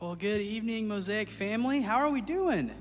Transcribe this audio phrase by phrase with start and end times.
[0.00, 1.80] Well, good evening, Mosaic family.
[1.80, 2.72] How are we doing?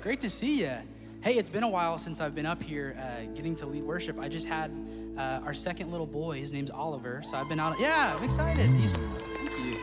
[0.00, 0.72] Great to see you.
[1.20, 4.18] Hey, it's been a while since I've been up here uh, getting to lead worship.
[4.18, 4.72] I just had
[5.18, 6.40] uh, our second little boy.
[6.40, 7.22] His name's Oliver.
[7.22, 7.78] So I've been out.
[7.78, 8.70] Yeah, I'm excited.
[8.70, 9.78] He's, thank you.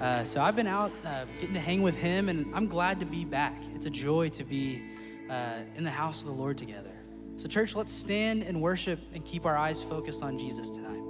[0.00, 3.04] Uh, so I've been out uh, getting to hang with him, and I'm glad to
[3.04, 3.60] be back.
[3.74, 4.80] It's a joy to be
[5.28, 6.92] uh, in the house of the Lord together.
[7.38, 11.07] So, church, let's stand and worship and keep our eyes focused on Jesus tonight.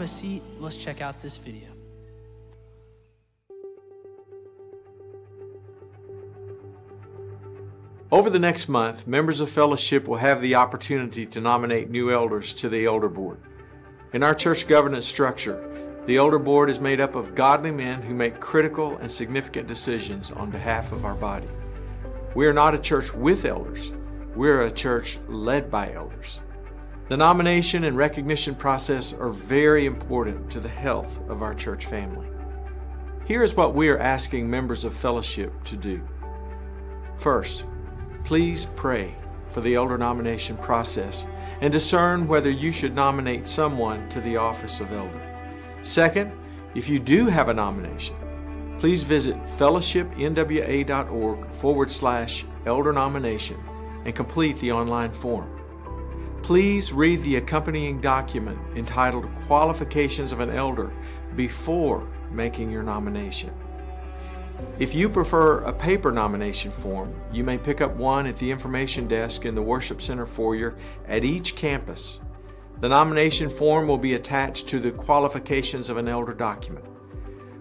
[0.00, 0.42] grab a seat.
[0.58, 1.68] Let's check out this video.
[8.10, 12.54] Over the next month, members of Fellowship will have the opportunity to nominate new elders
[12.54, 13.40] to the Elder Board.
[14.14, 15.66] In our church governance structure,
[16.06, 20.30] the Elder Board is made up of godly men who make critical and significant decisions
[20.30, 21.48] on behalf of our body.
[22.34, 23.92] We are not a church with elders,
[24.34, 26.40] we are a church led by elders.
[27.10, 32.28] The nomination and recognition process are very important to the health of our church family.
[33.24, 36.00] Here is what we are asking members of fellowship to do.
[37.16, 37.64] First,
[38.22, 39.16] please pray
[39.50, 41.26] for the elder nomination process
[41.60, 45.20] and discern whether you should nominate someone to the office of elder.
[45.82, 46.30] Second,
[46.76, 48.14] if you do have a nomination,
[48.78, 53.60] please visit fellowshipnwa.org forward slash elder nomination
[54.04, 55.59] and complete the online form.
[56.42, 60.90] Please read the accompanying document entitled Qualifications of an Elder
[61.36, 63.52] before making your nomination.
[64.78, 69.06] If you prefer a paper nomination form, you may pick up one at the information
[69.06, 70.76] desk in the Worship Center foyer
[71.06, 72.20] at each campus.
[72.80, 76.84] The nomination form will be attached to the Qualifications of an Elder document.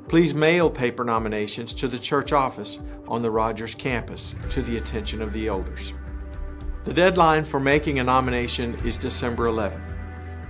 [0.08, 5.22] Please mail paper nominations to the church office on the Rogers campus to the attention
[5.22, 5.94] of the elders.
[6.90, 9.80] The deadline for making a nomination is December 11th.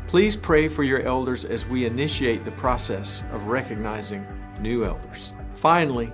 [0.07, 4.25] Please pray for your elders as we initiate the process of recognizing
[4.62, 5.33] new elders.
[5.56, 6.13] Finally,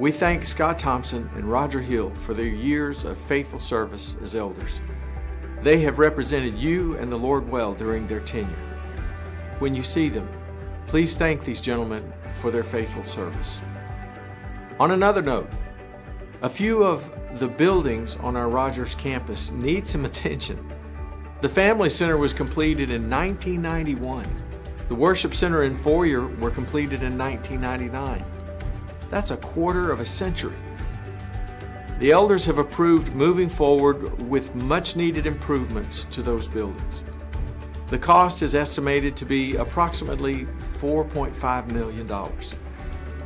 [0.00, 4.80] we thank Scott Thompson and Roger Hill for their years of faithful service as elders.
[5.62, 8.50] They have represented you and the Lord well during their tenure.
[9.60, 10.28] When you see them,
[10.88, 13.60] please thank these gentlemen for their faithful service.
[14.80, 15.52] On another note,
[16.42, 20.72] a few of the buildings on our Rogers campus need some attention.
[21.40, 24.26] The Family Center was completed in 1991.
[24.88, 28.24] The Worship Center and Foyer were completed in 1999.
[29.08, 30.56] That's a quarter of a century.
[31.98, 37.04] The elders have approved moving forward with much needed improvements to those buildings.
[37.88, 40.46] The cost is estimated to be approximately
[40.78, 42.08] $4.5 million.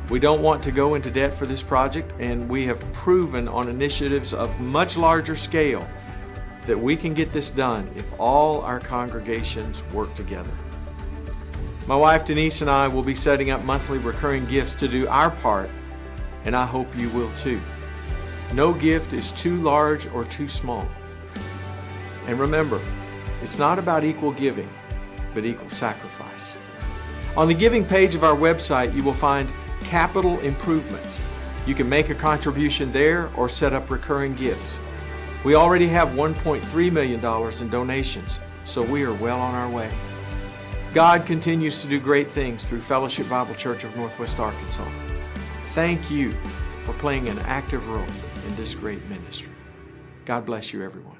[0.09, 3.67] We don't want to go into debt for this project, and we have proven on
[3.67, 5.85] initiatives of much larger scale
[6.65, 10.51] that we can get this done if all our congregations work together.
[11.87, 15.31] My wife Denise and I will be setting up monthly recurring gifts to do our
[15.31, 15.69] part,
[16.45, 17.59] and I hope you will too.
[18.53, 20.87] No gift is too large or too small.
[22.27, 22.79] And remember,
[23.43, 24.69] it's not about equal giving,
[25.33, 26.57] but equal sacrifice.
[27.35, 29.49] On the giving page of our website, you will find
[29.81, 31.21] capital improvements.
[31.65, 34.77] You can make a contribution there or set up recurring gifts.
[35.43, 39.91] We already have $1.3 million in donations, so we are well on our way.
[40.93, 44.89] God continues to do great things through Fellowship Bible Church of Northwest Arkansas.
[45.73, 46.31] Thank you
[46.85, 48.07] for playing an active role
[48.47, 49.51] in this great ministry.
[50.25, 51.16] God bless you, everyone.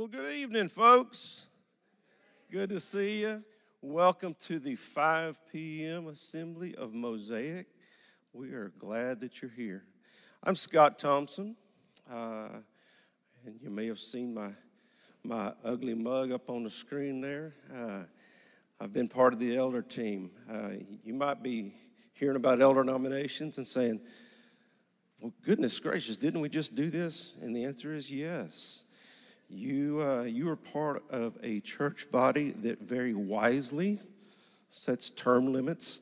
[0.00, 1.44] Well, good evening, folks.
[2.50, 3.44] Good to see you.
[3.82, 6.06] Welcome to the 5 p.m.
[6.06, 7.66] assembly of Mosaic.
[8.32, 9.84] We are glad that you're here.
[10.42, 11.54] I'm Scott Thompson,
[12.10, 12.48] uh,
[13.44, 14.52] and you may have seen my
[15.22, 17.52] my ugly mug up on the screen there.
[17.70, 18.04] Uh,
[18.80, 20.30] I've been part of the elder team.
[20.50, 20.70] Uh,
[21.04, 21.74] you might be
[22.14, 24.00] hearing about elder nominations and saying,
[25.20, 28.84] "Well, goodness gracious, didn't we just do this?" And the answer is yes.
[29.52, 33.98] You, uh, you are part of a church body that very wisely
[34.70, 35.98] sets term limits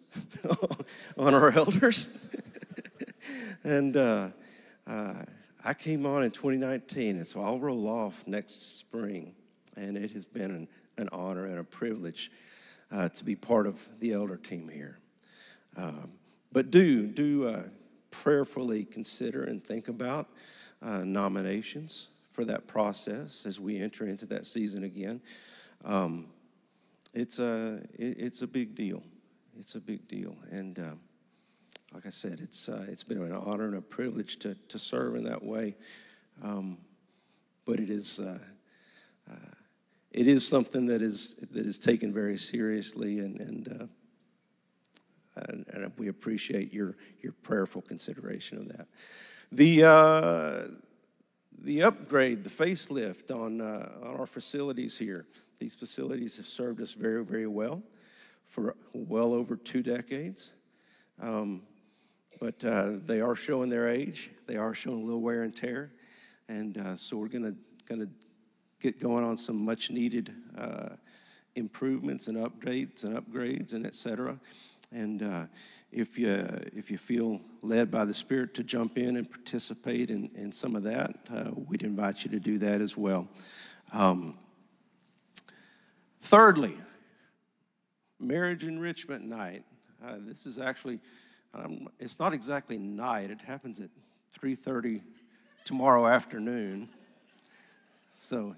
[1.18, 2.28] on our elders.
[3.64, 4.28] and uh,
[4.86, 5.14] uh,
[5.64, 9.34] I came on in 2019, and so I'll roll off next spring.
[9.78, 12.30] And it has been an, an honor and a privilege
[12.92, 14.98] uh, to be part of the elder team here.
[15.74, 16.12] Um,
[16.52, 17.62] but do, do uh,
[18.10, 20.28] prayerfully consider and think about
[20.82, 22.08] uh, nominations
[22.38, 25.21] for that process as we enter into that season again.
[25.85, 26.28] Um,
[27.12, 29.02] it's a it, it's a big deal.
[29.59, 31.00] It's a big deal, and um,
[31.92, 35.16] like I said, it's uh, it's been an honor and a privilege to to serve
[35.16, 35.75] in that way.
[36.40, 36.78] Um,
[37.66, 38.38] but it is uh,
[39.28, 39.54] uh,
[40.12, 45.92] it is something that is that is taken very seriously, and and, uh, and, and
[45.99, 48.87] we appreciate your your prayerful consideration of that.
[49.50, 50.88] The uh,
[51.62, 55.26] the upgrade, the facelift on, uh, on our facilities here.
[55.58, 57.82] These facilities have served us very, very well
[58.44, 60.52] for well over two decades.
[61.20, 61.62] Um,
[62.40, 64.30] but uh, they are showing their age.
[64.46, 65.92] They are showing a little wear and tear.
[66.48, 68.08] And uh, so we're going to gonna
[68.80, 70.90] get going on some much needed uh,
[71.56, 74.38] improvements and updates and upgrades and et cetera.
[74.92, 75.46] And uh,
[75.90, 76.30] if you
[76.75, 80.76] if you feel led by the Spirit to jump in and participate in, in some
[80.76, 83.28] of that, uh, we'd invite you to do that as well.
[83.92, 84.37] Um,
[86.21, 86.76] thirdly,
[88.21, 89.64] marriage enrichment night.
[90.04, 91.00] Uh, this is actually
[91.54, 93.30] um, it's not exactly night.
[93.30, 93.90] It happens at
[94.38, 95.00] 3:30
[95.64, 96.90] tomorrow afternoon.
[98.12, 98.57] So,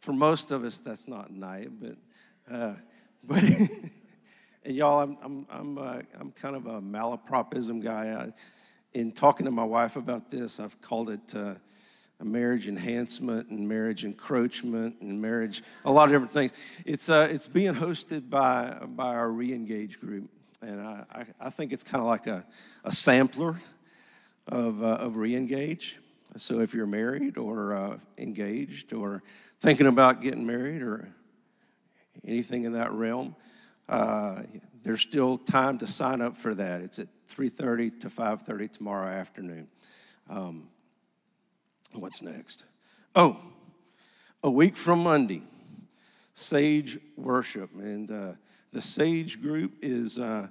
[0.00, 1.96] for most of us, that's not night, but
[2.50, 2.74] uh,
[3.24, 3.42] but.
[4.68, 8.10] And y'all, I'm, I'm, I'm, uh, I'm kind of a malapropism guy.
[8.10, 8.32] I,
[8.92, 11.54] in talking to my wife about this, I've called it uh,
[12.22, 16.52] marriage enhancement and marriage encroachment and marriage, a lot of different things.
[16.84, 20.28] It's, uh, it's being hosted by, by our Reengage group.
[20.60, 22.44] And I, I, I think it's kind of like a,
[22.84, 23.62] a sampler
[24.48, 25.94] of, uh, of Reengage.
[26.36, 29.22] So if you're married or uh, engaged or
[29.60, 31.08] thinking about getting married or
[32.22, 33.34] anything in that realm,
[33.88, 34.42] uh,
[34.82, 36.82] there's still time to sign up for that.
[36.82, 39.68] It's at 3:30 to 5:30 tomorrow afternoon.
[40.28, 40.68] Um,
[41.94, 42.64] what's next?
[43.14, 43.40] Oh,
[44.42, 45.42] a week from Monday,
[46.34, 48.32] Sage Worship, and uh,
[48.72, 50.48] the Sage group is uh,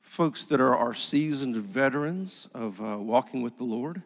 [0.00, 4.02] folks that are our seasoned veterans of uh, walking with the Lord,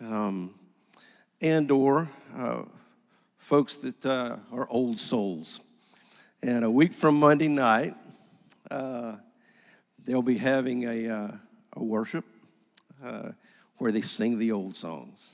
[0.00, 0.54] um,
[1.40, 2.62] and or uh,
[3.36, 5.60] folks that are old souls.
[6.40, 7.96] And a week from Monday night,
[8.70, 9.16] uh,
[10.04, 11.30] they'll be having a, uh,
[11.72, 12.24] a worship
[13.04, 13.30] uh,
[13.78, 15.32] where they sing the old songs.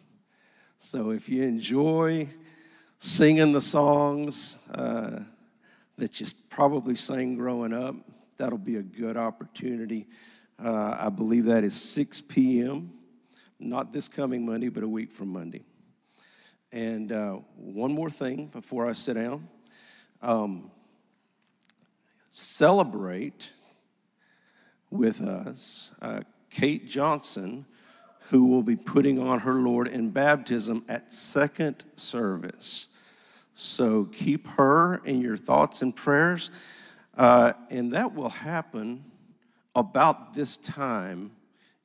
[0.79, 2.31] So if you enjoy
[2.99, 5.21] singing the songs uh,
[5.99, 7.97] that you probably sang growing up,
[8.39, 10.07] that'll be a good opportunity.
[10.59, 12.93] Uh, I believe that is 6 p.m.,
[13.61, 15.65] not this coming Monday, but a week from Monday.
[16.73, 19.49] And uh, one more thing before I sit down.
[20.23, 20.71] Um,
[22.35, 23.53] celebrate
[24.91, 27.65] with us uh, Kate Johnson,
[28.31, 32.89] who will be putting on her Lord in baptism at second service.
[33.55, 36.51] So keep her in your thoughts and prayers,
[37.17, 39.05] uh, and that will happen
[39.77, 41.31] about this time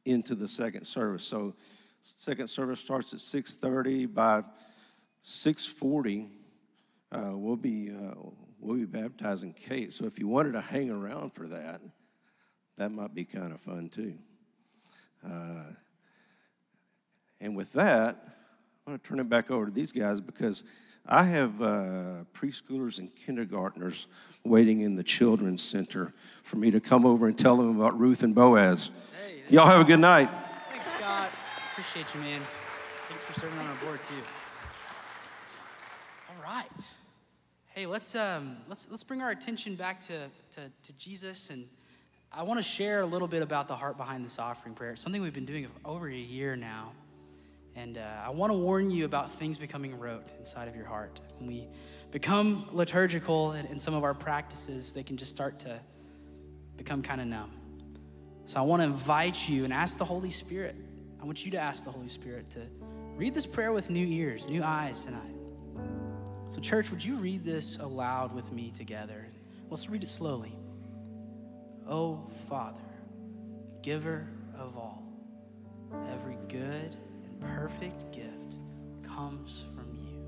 [0.05, 1.23] into the second service.
[1.23, 1.53] So
[2.01, 4.07] second service starts at 6:30.
[4.07, 4.43] By
[5.23, 6.27] 6:40,
[7.11, 8.15] uh, we'll be uh,
[8.59, 9.93] we'll be baptizing Kate.
[9.93, 11.81] So if you wanted to hang around for that,
[12.77, 14.15] that might be kind of fun too.
[15.25, 15.73] Uh,
[17.41, 18.17] and with that,
[18.85, 20.63] I'm going to turn it back over to these guys because
[21.05, 24.07] I have uh, preschoolers and kindergartners
[24.43, 26.13] waiting in the children's center
[26.43, 28.91] for me to come over and tell them about Ruth and Boaz.
[29.25, 30.29] Hey, Y'all have a good night.
[30.71, 31.29] Thanks, Scott.
[31.71, 32.41] Appreciate you, man.
[33.07, 34.15] Thanks for serving on our board too.
[36.29, 36.89] All right
[37.79, 41.49] hey, let's, um, let's, let's bring our attention back to, to, to Jesus.
[41.49, 41.63] And
[42.29, 44.91] I want to share a little bit about the heart behind this offering prayer.
[44.91, 46.91] It's something we've been doing over a year now.
[47.77, 51.21] And uh, I want to warn you about things becoming rote inside of your heart.
[51.37, 51.69] When we
[52.11, 55.79] become liturgical in, in some of our practices, they can just start to
[56.75, 57.53] become kind of numb.
[58.43, 60.75] So I want to invite you and ask the Holy Spirit.
[61.21, 62.59] I want you to ask the Holy Spirit to
[63.15, 65.38] read this prayer with new ears, new eyes tonight.
[66.49, 69.27] So, church, would you read this aloud with me together?
[69.69, 70.51] Let's read it slowly.
[71.87, 72.81] Oh, Father,
[73.83, 74.27] giver
[74.57, 75.03] of all,
[76.11, 78.57] every good and perfect gift
[79.03, 80.25] comes from you.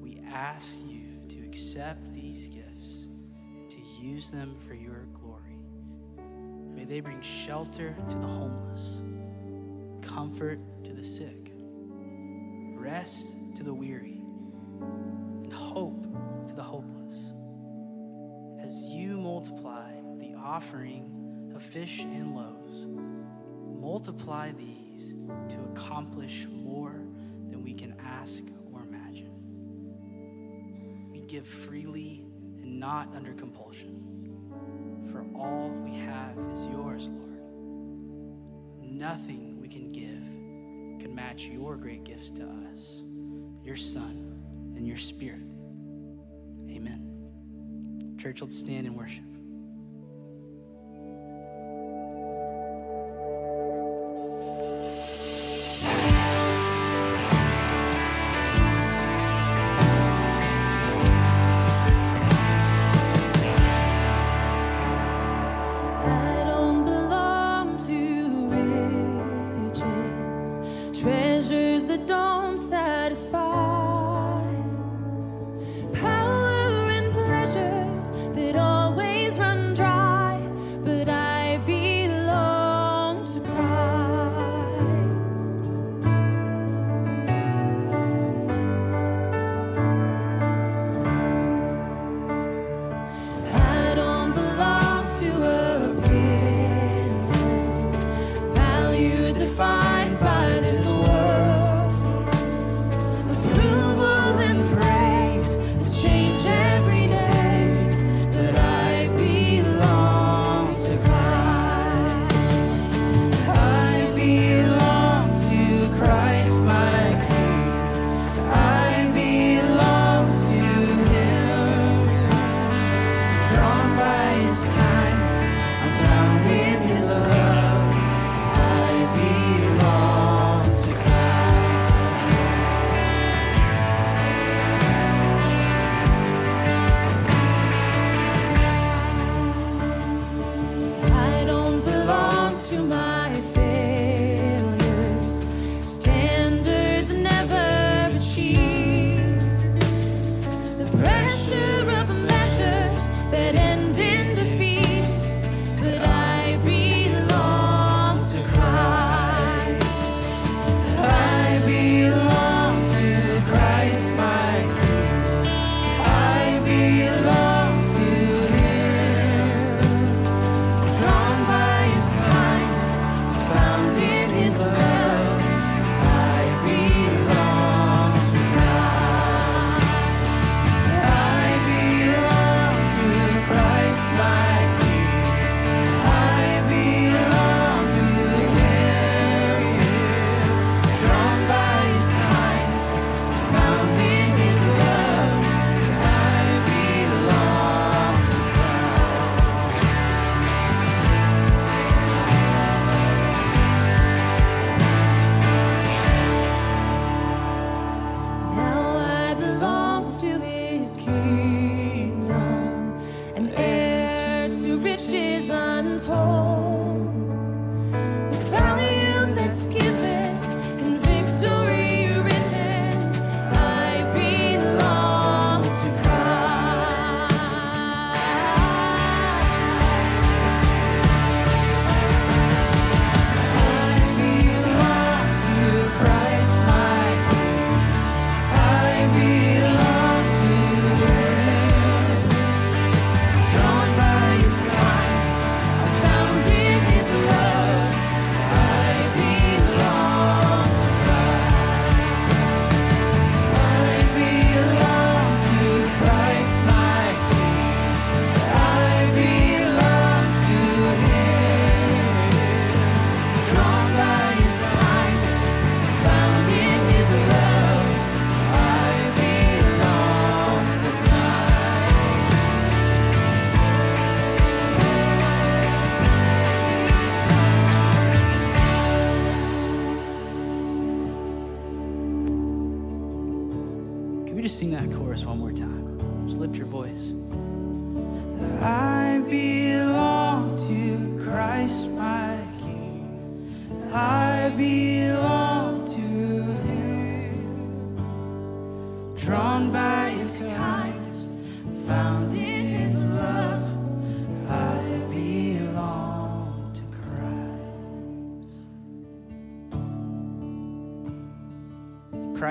[0.00, 5.58] We ask you to accept these gifts and to use them for your glory.
[6.74, 9.02] May they bring shelter to the homeless,
[10.00, 11.52] comfort to the sick,
[12.78, 14.19] rest to the weary
[20.60, 22.84] offering of fish and loaves,
[23.80, 25.14] multiply these
[25.48, 27.00] to accomplish more
[27.48, 29.30] than we can ask or imagine.
[31.10, 32.26] We give freely
[32.60, 37.40] and not under compulsion, for all we have is yours, Lord.
[38.82, 43.00] Nothing we can give can match your great gifts to us,
[43.64, 45.40] your Son and your spirit.
[46.68, 48.16] Amen.
[48.18, 49.29] Church, let's stand and worship.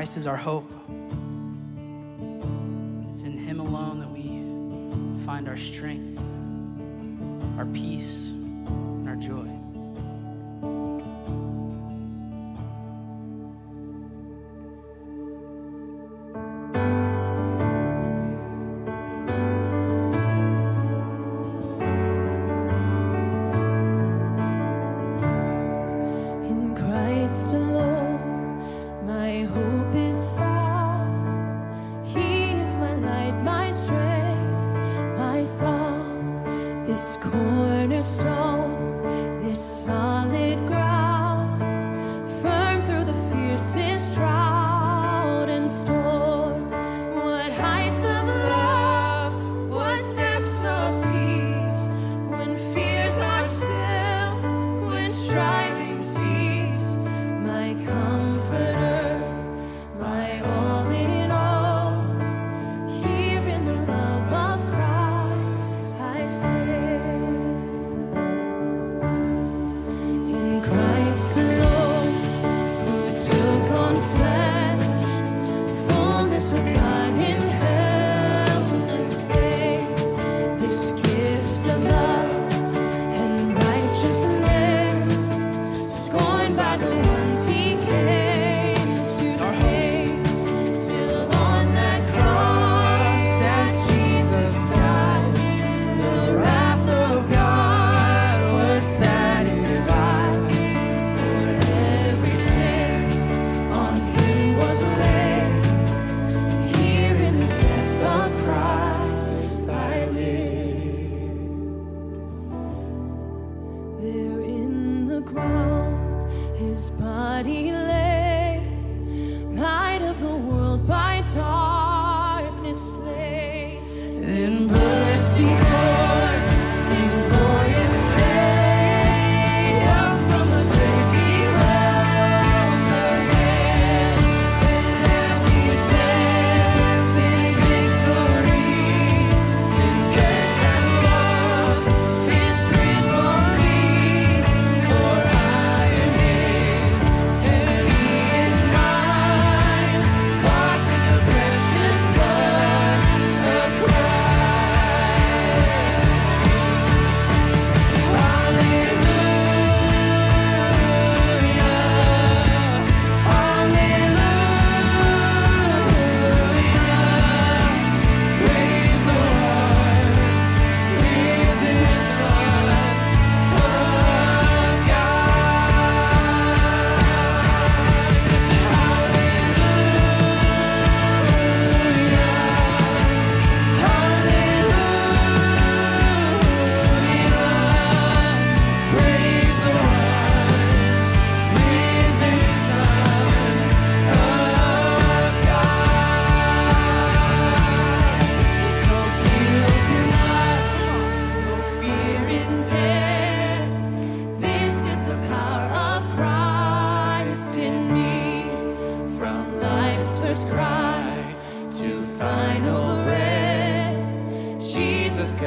[0.09, 0.68] Christ is our hope.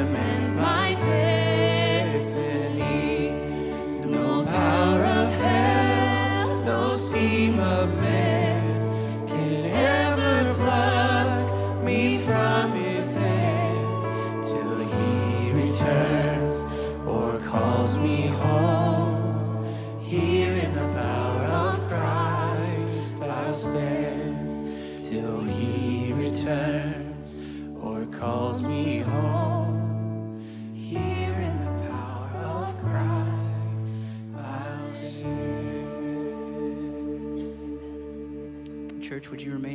[0.03, 0.42] Amen.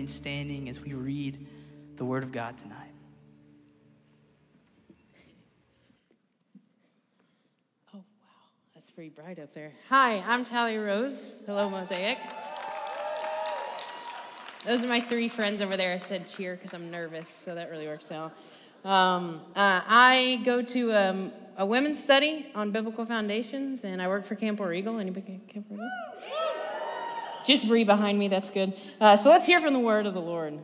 [0.07, 1.45] standing as we read
[1.95, 2.91] the Word of God tonight.
[7.93, 8.03] Oh, wow.
[8.75, 9.71] That's pretty bright up there.
[9.89, 11.43] Hi, I'm Tally Rose.
[11.45, 12.17] Hello, Mosaic.
[14.65, 15.93] Those are my three friends over there.
[15.93, 18.33] I said cheer because I'm nervous, so that really works out.
[18.83, 24.25] Um, uh, I go to um, a women's study on biblical foundations, and I work
[24.25, 24.99] for Camp Eagle.
[24.99, 25.67] Anybody Camp
[27.47, 28.73] just Bree behind me, that's good.
[28.99, 30.59] Uh, so let's hear from the word of the Lord.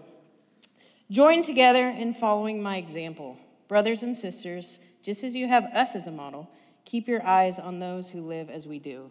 [1.09, 3.37] Join together in following my example.
[3.69, 6.49] Brothers and sisters, just as you have us as a model,
[6.83, 9.09] keep your eyes on those who live as we do.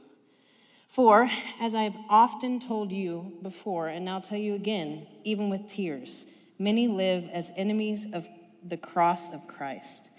[0.86, 1.30] For,
[1.62, 6.26] as I have often told you before, and now tell you again, even with tears,
[6.58, 8.28] many live as enemies of
[8.62, 10.10] the cross of Christ.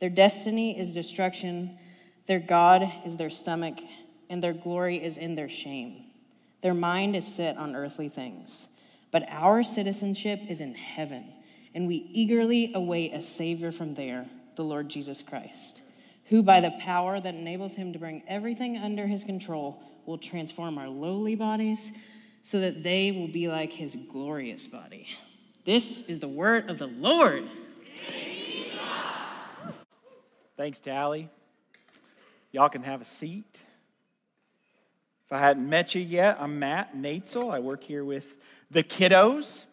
[0.00, 1.78] Their destiny is destruction,
[2.26, 3.80] their God is their stomach,
[4.30, 6.01] and their glory is in their shame.
[6.62, 8.68] Their mind is set on earthly things.
[9.10, 11.26] But our citizenship is in heaven,
[11.74, 15.80] and we eagerly await a Savior from there, the Lord Jesus Christ,
[16.26, 20.78] who, by the power that enables him to bring everything under his control, will transform
[20.78, 21.92] our lowly bodies
[22.42, 25.08] so that they will be like his glorious body.
[25.64, 27.44] This is the word of the Lord.
[30.56, 31.28] Thanks, Tally.
[32.50, 33.62] Y'all can have a seat.
[35.32, 37.50] I hadn't met you yet, I'm Matt Noetzel.
[37.50, 38.36] I work here with
[38.70, 39.64] the kiddos,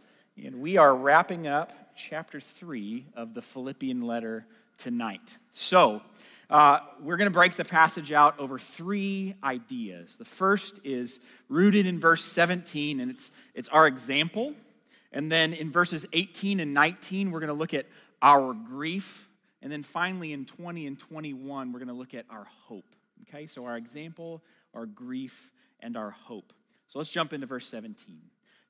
[0.41, 4.45] and we are wrapping up chapter three of the Philippian letter
[4.77, 5.37] tonight.
[5.51, 6.01] So,
[6.49, 10.15] uh, we're going to break the passage out over three ideas.
[10.15, 11.19] The first is
[11.49, 14.53] rooted in verse 17, and it's, it's our example.
[15.11, 17.85] And then in verses 18 and 19, we're going to look at
[18.21, 19.29] our grief
[19.61, 22.95] and then finally, in 20 and 21, we're going to look at our hope.
[23.27, 24.41] Okay, so our example,
[24.73, 26.53] our grief, and our hope.
[26.87, 28.19] So let's jump into verse 17.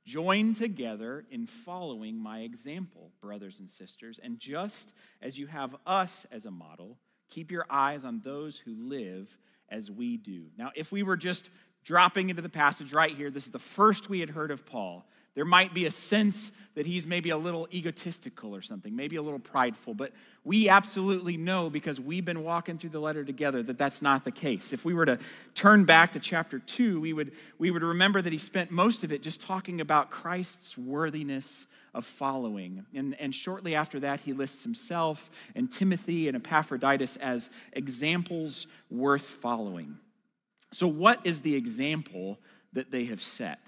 [0.05, 6.25] Join together in following my example, brothers and sisters, and just as you have us
[6.31, 6.97] as a model,
[7.29, 9.37] keep your eyes on those who live
[9.69, 10.47] as we do.
[10.57, 11.49] Now, if we were just
[11.83, 15.05] dropping into the passage right here, this is the first we had heard of Paul.
[15.35, 19.21] There might be a sense that he's maybe a little egotistical or something, maybe a
[19.21, 20.13] little prideful, but
[20.45, 24.31] we absolutely know because we've been walking through the letter together that that's not the
[24.31, 24.71] case.
[24.71, 25.19] If we were to
[25.55, 29.11] turn back to chapter 2, we would, we would remember that he spent most of
[29.11, 32.85] it just talking about Christ's worthiness of following.
[32.93, 39.23] And, and shortly after that, he lists himself and Timothy and Epaphroditus as examples worth
[39.23, 39.97] following.
[40.71, 42.39] So, what is the example
[42.73, 43.59] that they have set?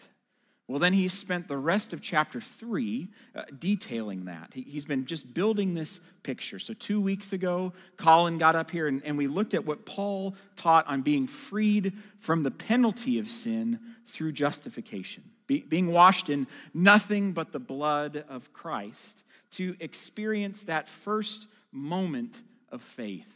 [0.72, 4.52] Well, then he spent the rest of chapter three uh, detailing that.
[4.54, 6.60] He, has been just building this picture.
[6.60, 10.34] So, two weeks ago, Colin got up here and, and we looked at what Paul
[10.56, 16.48] taught on being freed from the penalty of sin through justification, Be, being washed in
[16.74, 23.28] nothing but the blood of Christ to experience that first moment of faith,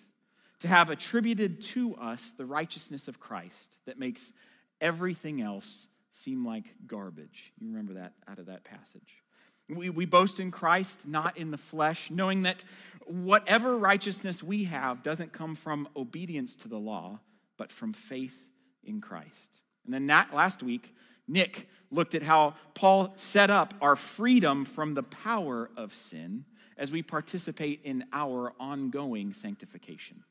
[0.60, 4.32] to have attributed to us the righteousness of Christ that makes
[4.80, 7.52] everything else seem like garbage.
[7.60, 9.24] You remember that out of that passage.
[9.68, 12.64] We, we boast in Christ, not in the flesh, knowing that
[13.06, 17.20] whatever righteousness we have doesn't come from obedience to the law,
[17.58, 18.48] but from faith
[18.84, 19.60] in Christ.
[19.86, 20.96] And then that, last week,
[21.28, 26.46] Nick looked at how Paul set up our freedom from the power of sin
[26.78, 30.24] as we participate in our ongoing sanctification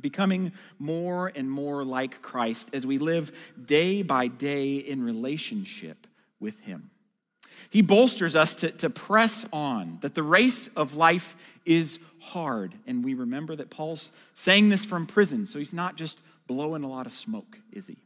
[0.00, 3.32] becoming more and more like Christ as we live
[3.62, 6.06] day by day in relationship
[6.40, 6.90] with Him.
[7.70, 12.74] He bolsters us to, to press on, that the race of life is hard.
[12.86, 16.88] And we remember that Paul's saying this from prison, so he's not just blowing a
[16.88, 17.96] lot of smoke, is he?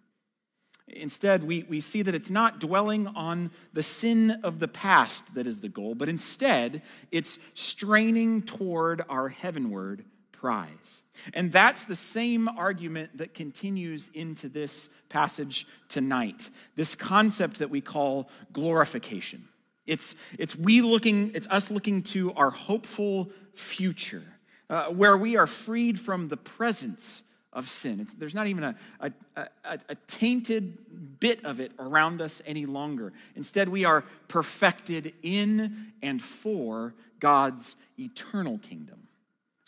[0.89, 5.47] Instead, we, we see that it's not dwelling on the sin of the past that
[5.47, 10.05] is the goal, but instead, it's straining toward our heavenward
[10.43, 11.03] prize.
[11.35, 16.51] And that's the same argument that continues into this passage tonight.
[16.75, 19.45] This concept that we call glorification.
[19.87, 24.25] It's, it's we looking, it's us looking to our hopeful future,
[24.69, 28.01] uh, where we are freed from the presence of sin.
[28.01, 32.67] It's, there's not even a, a, a, a tainted bit of it around us any
[32.67, 33.13] longer.
[33.37, 39.02] Instead, we are perfected in and for God's eternal kingdom.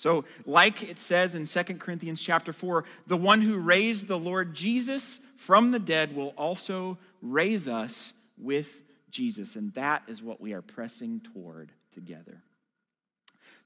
[0.05, 4.53] So, like it says in 2 Corinthians chapter 4, the one who raised the Lord
[4.53, 9.57] Jesus from the dead will also raise us with Jesus.
[9.57, 12.43] And that is what we are pressing toward together.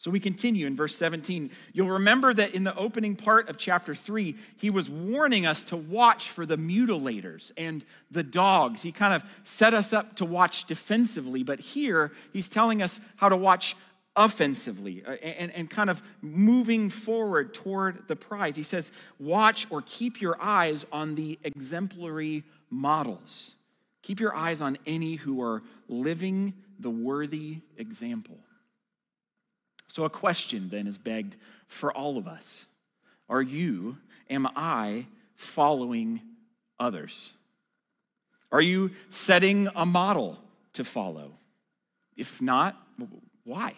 [0.01, 1.51] So we continue in verse 17.
[1.73, 5.77] You'll remember that in the opening part of chapter 3, he was warning us to
[5.77, 8.83] watch for the mutilators and the dogs.
[8.83, 13.29] He kind of set us up to watch defensively, but here he's telling us how
[13.29, 13.75] to watch
[14.19, 18.57] offensively uh, and, and kind of moving forward toward the prize.
[18.57, 23.55] He says, Watch or keep your eyes on the exemplary models.
[24.03, 28.37] Keep your eyes on any who are living the worthy example.
[29.87, 31.37] So, a question then is begged
[31.69, 32.67] for all of us
[33.29, 36.21] Are you, am I following
[36.79, 37.33] others?
[38.51, 40.39] Are you setting a model
[40.73, 41.33] to follow?
[42.17, 42.77] If not,
[43.45, 43.75] why?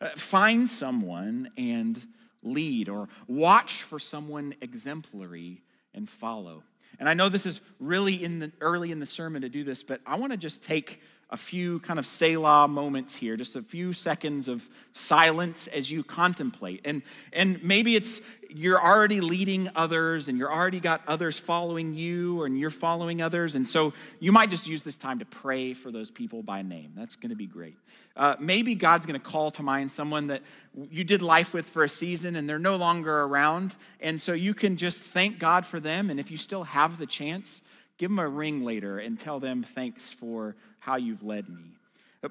[0.00, 2.00] Uh, find someone and
[2.42, 5.62] lead, or watch for someone exemplary
[5.94, 6.62] and follow.
[6.98, 9.82] And I know this is really in the early in the sermon to do this,
[9.82, 13.62] but I want to just take a few kind of Selah moments here, just a
[13.62, 16.82] few seconds of silence as you contemplate.
[16.84, 22.44] And, and maybe it's you're already leading others and you're already got others following you
[22.44, 23.56] and you're following others.
[23.56, 26.92] And so you might just use this time to pray for those people by name.
[26.94, 27.76] That's going to be great.
[28.16, 30.42] Uh, maybe God's going to call to mind someone that
[30.90, 33.74] you did life with for a season and they're no longer around.
[34.00, 36.08] And so you can just thank God for them.
[36.08, 37.62] And if you still have the chance,
[37.98, 41.76] give them a ring later and tell them thanks for how you've led me.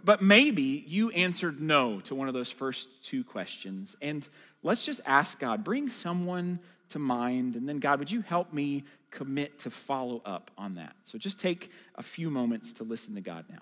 [0.03, 3.95] But maybe you answered no to one of those first two questions.
[4.01, 4.27] And
[4.63, 7.55] let's just ask God, bring someone to mind.
[7.55, 10.95] And then, God, would you help me commit to follow up on that?
[11.03, 13.61] So just take a few moments to listen to God now.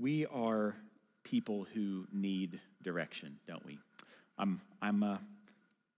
[0.00, 0.74] We are
[1.24, 3.78] people who need direction, don't we?
[4.38, 5.18] I'm, I'm, uh,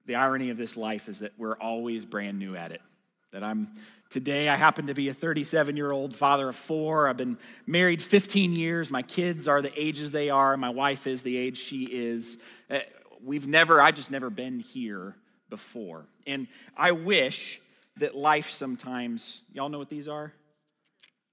[0.06, 2.80] the irony of this life is that we're always brand new at it.
[3.32, 3.68] That I'm
[4.10, 7.06] today, I happen to be a 37 year old father of four.
[7.06, 8.90] I've been married 15 years.
[8.90, 10.56] My kids are the ages they are.
[10.56, 12.38] My wife is the age she is.
[12.68, 12.80] Uh,
[13.24, 15.14] we've never, I've just never been here
[15.48, 16.06] before.
[16.26, 17.60] And I wish
[17.98, 20.32] that life sometimes, y'all know what these are?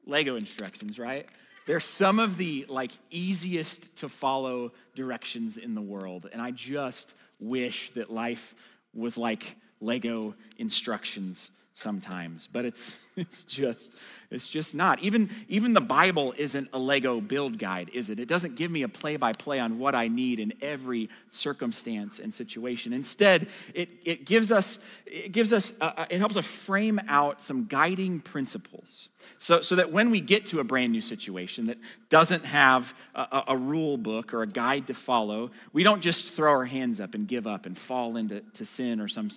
[0.06, 1.28] Lego instructions, right?
[1.70, 6.28] They're some of the like easiest to follow directions in the world.
[6.34, 8.56] And I just wish that life
[8.96, 13.96] was like Lego instructions sometimes but it's it's just
[14.32, 15.00] it's just not.
[15.00, 18.20] Even even the bible isn't a lego build guide is it?
[18.20, 22.20] It doesn't give me a play by play on what i need in every circumstance
[22.20, 22.94] and situation.
[22.94, 27.66] Instead it it gives us it gives us uh, it helps us frame out some
[27.66, 29.10] guiding principles.
[29.38, 31.78] So so that when we get to a brand new situation that
[32.10, 36.52] doesn't have a, a rule book or a guide to follow we don't just throw
[36.52, 39.30] our hands up and give up and fall into to sin or some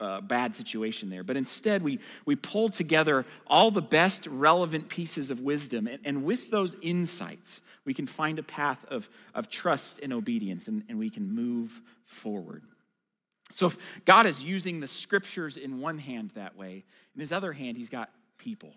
[0.00, 1.24] uh, bad situation there.
[1.24, 5.86] But instead, we, we pulled together all the best relevant pieces of wisdom.
[5.86, 10.68] And, and with those insights, we can find a path of, of trust and obedience,
[10.68, 12.62] and, and we can move forward.
[13.52, 17.52] So, if God is using the scriptures in one hand that way, in his other
[17.52, 18.74] hand, he's got people.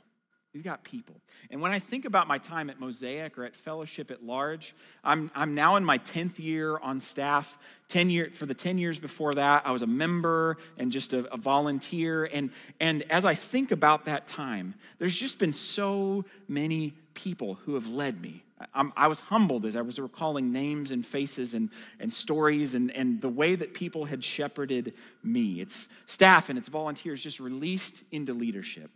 [0.54, 1.16] He's got people.
[1.52, 5.30] And when I think about my time at Mosaic or at fellowship at large, I'm,
[5.36, 7.56] I'm now in my 10th year on staff.
[7.90, 11.32] 10 year, for the 10 years before that, I was a member and just a,
[11.32, 12.26] a volunteer.
[12.26, 17.76] And, and as I think about that time, there's just been so many people who
[17.76, 18.44] have led me.
[18.74, 22.92] I'm, i was humbled as I was recalling names and faces and, and stories and,
[22.92, 25.62] and the way that people had shepherded me.
[25.62, 28.90] It's staff and it's volunteers just released into leadership.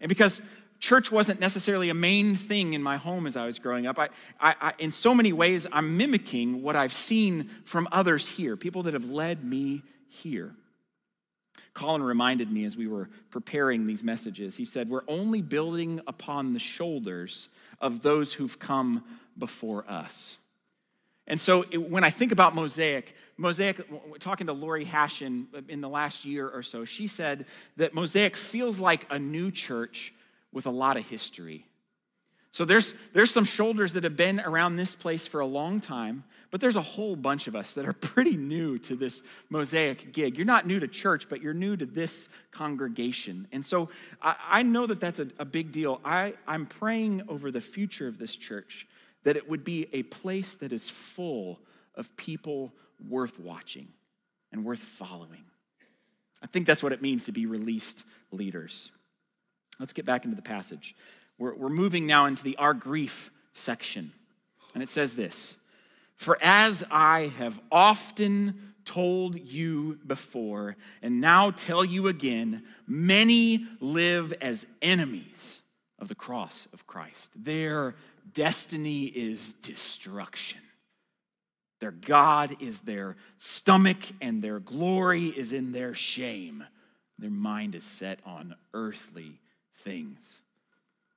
[0.00, 0.42] And because
[0.80, 3.98] church wasn't necessarily a main thing in my home as I was growing up.
[3.98, 4.08] I,
[4.40, 8.82] I, I, in so many ways, I'm mimicking what I've seen from others here, people
[8.84, 10.54] that have led me here.
[11.74, 16.52] Colin reminded me as we were preparing these messages, he said, We're only building upon
[16.52, 17.48] the shoulders
[17.80, 19.04] of those who've come
[19.36, 20.38] before us.
[21.26, 23.80] And so it, when I think about Mosaic, Mosaic,
[24.20, 28.36] talking to Lori Hashin uh, in the last year or so, she said that Mosaic
[28.36, 30.13] feels like a new church
[30.54, 31.66] with a lot of history.
[32.54, 36.22] So there's, there's some shoulders that have been around this place for a long time,
[36.52, 40.38] but there's a whole bunch of us that are pretty new to this Mosaic gig.
[40.38, 43.48] You're not new to church, but you're new to this congregation.
[43.50, 43.88] And so
[44.22, 46.00] I, I know that that's a, a big deal.
[46.04, 48.86] I, I'm praying over the future of this church
[49.24, 51.58] that it would be a place that is full
[51.96, 52.72] of people
[53.08, 53.88] worth watching
[54.52, 55.44] and worth following.
[56.40, 58.92] I think that's what it means to be released leaders.
[59.78, 60.94] Let's get back into the passage.
[61.38, 64.12] We're, we're moving now into the our grief section.
[64.74, 65.56] And it says this
[66.16, 74.32] For as I have often told you before, and now tell you again, many live
[74.40, 75.62] as enemies
[75.98, 77.32] of the cross of Christ.
[77.34, 77.94] Their
[78.34, 80.60] destiny is destruction.
[81.80, 86.64] Their God is their stomach, and their glory is in their shame.
[87.18, 89.40] Their mind is set on earthly
[89.84, 90.18] things.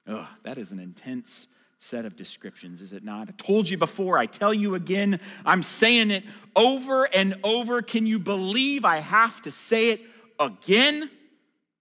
[0.07, 1.47] Oh, that is an intense
[1.79, 3.29] set of descriptions, is it not?
[3.29, 6.23] I told you before, I tell you again, I'm saying it
[6.55, 7.81] over and over.
[7.81, 10.01] Can you believe I have to say it
[10.39, 11.09] again?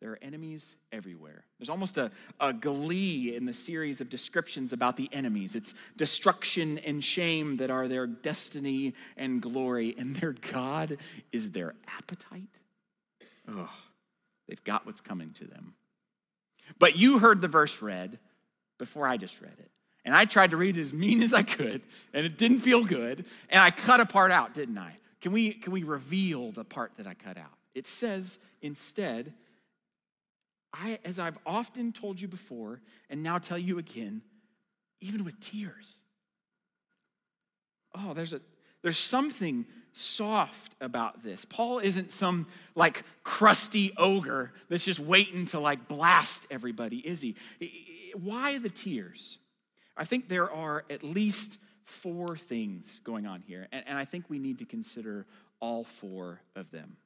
[0.01, 1.44] There are enemies everywhere.
[1.59, 5.57] There's almost a, a glee in the series of descriptions about the enemies.
[5.57, 10.99] It's destruction and shame that are their destiny and glory, and their God
[11.32, 12.51] is their appetite.
[13.49, 13.70] Oh,
[14.47, 15.74] they've got what's coming to them.
[16.79, 18.19] But you heard the verse read
[18.79, 19.71] before I just read it.
[20.05, 22.85] And I tried to read it as mean as I could, and it didn't feel
[22.85, 23.25] good.
[23.51, 24.97] And I cut a part out, didn't I?
[25.21, 27.53] Can we, can we reveal the part that I cut out?
[27.75, 29.35] It says instead,
[30.73, 34.23] I, as I've often told you before, and now tell you again,
[35.01, 35.99] even with tears.
[37.95, 38.41] Oh, there's a
[38.83, 41.44] there's something soft about this.
[41.44, 47.34] Paul isn't some like crusty ogre that's just waiting to like blast everybody, is he?
[48.14, 49.38] Why the tears?
[49.97, 54.38] I think there are at least four things going on here, and, I think we
[54.38, 55.24] need to consider
[55.61, 56.97] all four of them.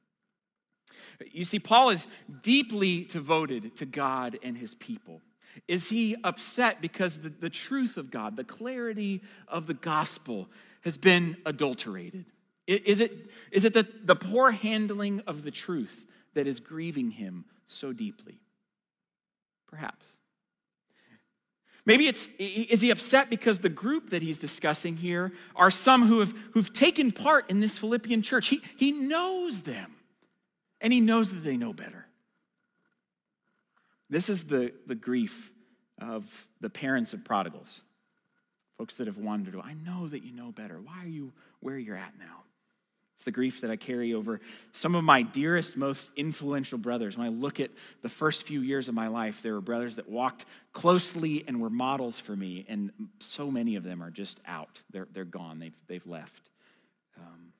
[1.31, 2.07] You see, Paul is
[2.41, 5.21] deeply devoted to God and his people.
[5.67, 10.49] Is he upset because the, the truth of God, the clarity of the gospel,
[10.83, 12.25] has been adulterated?
[12.67, 17.45] Is it, is it the, the poor handling of the truth that is grieving him
[17.67, 18.39] so deeply?
[19.67, 20.05] Perhaps.
[21.85, 26.19] Maybe it's, is he upset because the group that he's discussing here are some who
[26.19, 28.49] have who've taken part in this Philippian church?
[28.49, 29.95] He, he knows them
[30.79, 32.05] and he knows that they know better.
[34.09, 35.51] This is the, the grief
[35.99, 37.81] of the parents of prodigals,
[38.77, 39.55] folks that have wandered.
[39.63, 40.79] I know that you know better.
[40.79, 41.31] Why are you
[41.61, 42.43] where you're at now?
[43.21, 44.41] It's the grief that I carry over
[44.71, 47.15] some of my dearest, most influential brothers.
[47.19, 47.69] When I look at
[48.01, 51.69] the first few years of my life, there were brothers that walked closely and were
[51.69, 54.81] models for me, and so many of them are just out.
[54.89, 56.49] They're, they're gone, they've, they've left.
[57.15, 57.53] Um,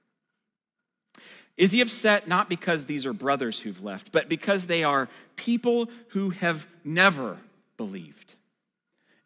[1.57, 5.91] is he upset not because these are brothers who've left, but because they are people
[6.07, 7.37] who have never
[7.77, 8.33] believed?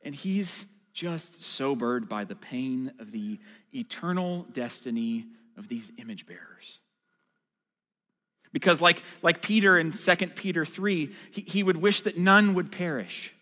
[0.03, 3.39] And he's just sobered by the pain of the
[3.73, 5.27] eternal destiny
[5.57, 6.79] of these image bearers.
[8.51, 12.71] Because, like, like Peter in 2 Peter 3, he, he would wish that none would
[12.71, 13.33] perish.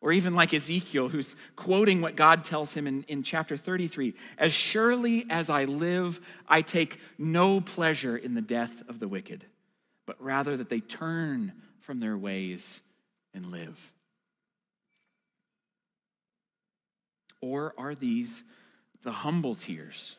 [0.00, 4.52] Or even like Ezekiel, who's quoting what God tells him in, in chapter 33 As
[4.52, 9.44] surely as I live, I take no pleasure in the death of the wicked,
[10.06, 12.80] but rather that they turn from their ways
[13.34, 13.78] and live.
[17.40, 18.42] Or are these
[19.02, 20.16] the humble tears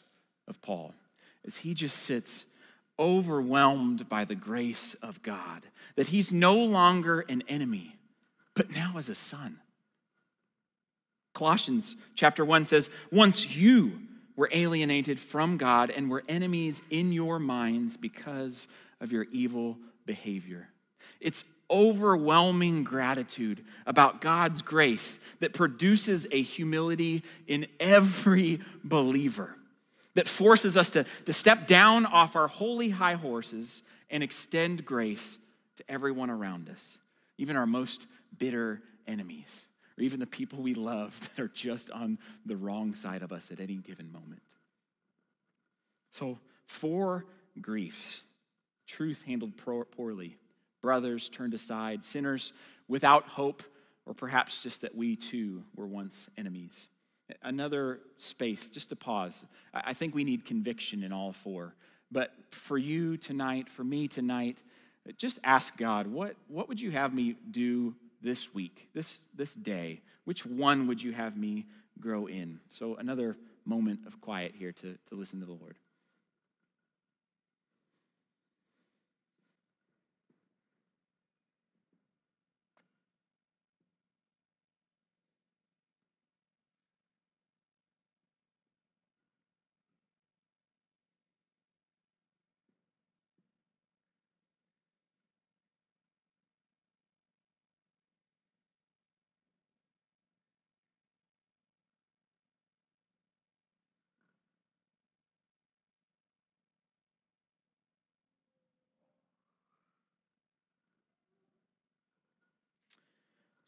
[0.47, 0.93] of Paul?
[1.45, 2.45] As he just sits
[2.97, 5.63] overwhelmed by the grace of God,
[5.95, 7.95] that he's no longer an enemy,
[8.55, 9.59] but now as a son.
[11.33, 13.93] Colossians chapter 1 says, Once you
[14.35, 18.67] were alienated from God and were enemies in your minds because
[18.99, 20.67] of your evil behavior.
[21.21, 29.55] It's overwhelming gratitude about God's grace that produces a humility in every believer
[30.15, 35.37] that forces us to, to step down off our holy high horses and extend grace
[35.77, 36.97] to everyone around us,
[37.37, 38.07] even our most
[38.37, 43.21] bitter enemies, or even the people we love that are just on the wrong side
[43.21, 44.41] of us at any given moment.
[46.11, 47.25] So, four
[47.61, 48.23] griefs
[48.87, 49.53] truth handled
[49.95, 50.35] poorly,
[50.81, 52.51] brothers turned aside, sinners
[52.87, 53.61] without hope,
[54.07, 56.87] or perhaps just that we too were once enemies
[57.43, 59.45] another space, just to pause.
[59.73, 61.75] I think we need conviction in all four.
[62.11, 64.57] But for you tonight, for me tonight,
[65.17, 70.01] just ask God, what, what would you have me do this week, this, this day?
[70.25, 71.65] Which one would you have me
[71.99, 72.59] grow in?
[72.69, 75.75] So, another moment of quiet here to, to listen to the Lord.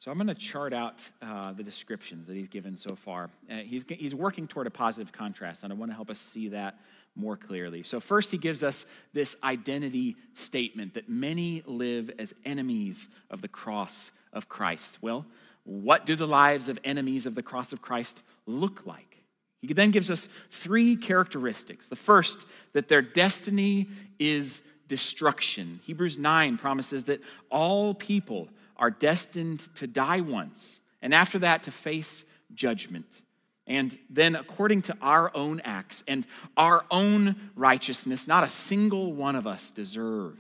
[0.02, 3.30] So I'm going to chart out uh, the descriptions that he's given so far.
[3.48, 6.48] Uh, he's, he's working toward a positive contrast, and I want to help us see
[6.48, 6.80] that
[7.16, 7.84] more clearly.
[7.84, 13.48] So, first, he gives us this identity statement that many live as enemies of the
[13.48, 14.98] cross of Christ.
[15.04, 15.24] Well,
[15.66, 19.20] what do the lives of enemies of the cross of Christ look like?
[19.62, 21.90] He then gives us three characteristics.
[21.90, 23.88] The first, that their destiny
[24.18, 25.80] is destruction.
[25.84, 27.22] Hebrews 9 promises that
[27.52, 28.50] all people
[28.82, 33.22] are destined to die once, and after that, to face judgment.
[33.68, 36.26] And then, according to our own acts and
[36.58, 40.38] our own righteousness, not a single one of us deserve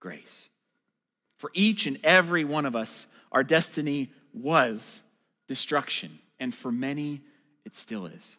[0.00, 0.48] grace.
[1.38, 5.02] For each and every one of us, our destiny was
[5.48, 7.20] destruction, and for many,
[7.64, 8.36] it still is.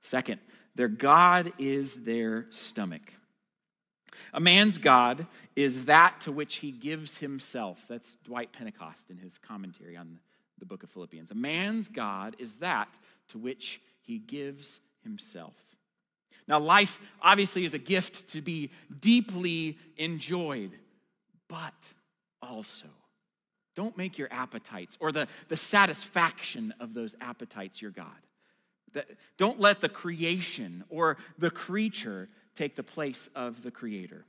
[0.00, 0.40] Second,
[0.74, 3.12] their God is their stomach.
[4.32, 7.78] A man's God is that to which he gives himself.
[7.88, 10.18] That's Dwight Pentecost in his commentary on
[10.58, 11.30] the book of Philippians.
[11.30, 12.98] A man's God is that
[13.28, 15.54] to which he gives himself.
[16.48, 20.72] Now, life obviously is a gift to be deeply enjoyed,
[21.48, 21.74] but
[22.40, 22.86] also
[23.74, 28.06] don't make your appetites or the, the satisfaction of those appetites your God.
[28.94, 29.06] That,
[29.36, 34.24] don't let the creation or the creature take the place of the creator.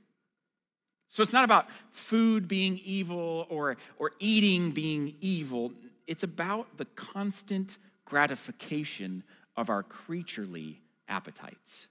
[1.08, 5.72] So it's not about food being evil or, or eating being evil
[6.08, 7.76] it's about the constant
[8.06, 9.22] gratification
[9.56, 11.86] of our creaturely appetites.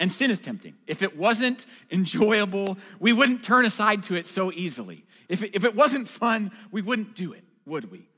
[0.00, 0.74] And sin is tempting.
[0.88, 5.04] If it wasn't enjoyable, we wouldn't turn aside to it so easily.
[5.28, 8.08] If it, if it wasn't fun, we wouldn't do it, would we?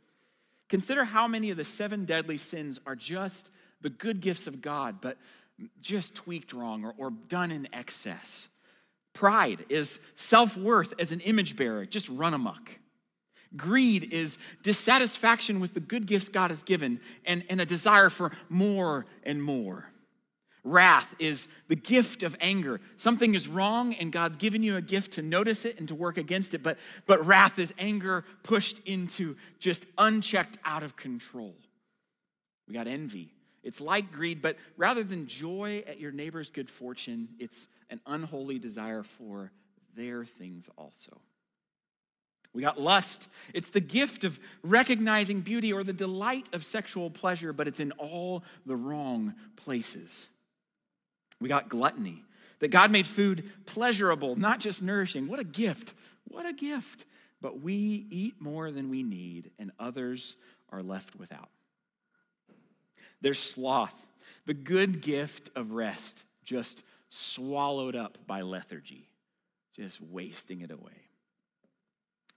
[0.70, 3.50] Consider how many of the seven deadly sins are just
[3.82, 5.18] the good gifts of God, but
[5.80, 8.48] just tweaked wrong or, or done in excess.
[9.12, 12.70] Pride is self worth as an image bearer, just run amok.
[13.56, 18.32] Greed is dissatisfaction with the good gifts God has given and, and a desire for
[18.48, 19.86] more and more.
[20.64, 22.80] Wrath is the gift of anger.
[22.96, 26.18] Something is wrong, and God's given you a gift to notice it and to work
[26.18, 26.62] against it.
[26.62, 26.76] But,
[27.06, 31.54] but wrath is anger pushed into just unchecked out of control.
[32.66, 33.35] We got envy.
[33.66, 38.60] It's like greed, but rather than joy at your neighbor's good fortune, it's an unholy
[38.60, 39.50] desire for
[39.96, 41.18] their things also.
[42.54, 43.28] We got lust.
[43.52, 47.90] It's the gift of recognizing beauty or the delight of sexual pleasure, but it's in
[47.92, 50.28] all the wrong places.
[51.40, 52.22] We got gluttony.
[52.60, 55.26] That God made food pleasurable, not just nourishing.
[55.26, 55.92] What a gift.
[56.28, 57.04] What a gift.
[57.42, 60.36] But we eat more than we need, and others
[60.70, 61.50] are left without.
[63.20, 63.94] There's sloth,
[64.46, 69.08] the good gift of rest, just swallowed up by lethargy,
[69.74, 71.06] just wasting it away.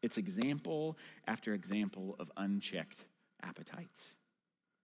[0.02, 3.00] It's example after example of unchecked
[3.44, 4.16] appetites.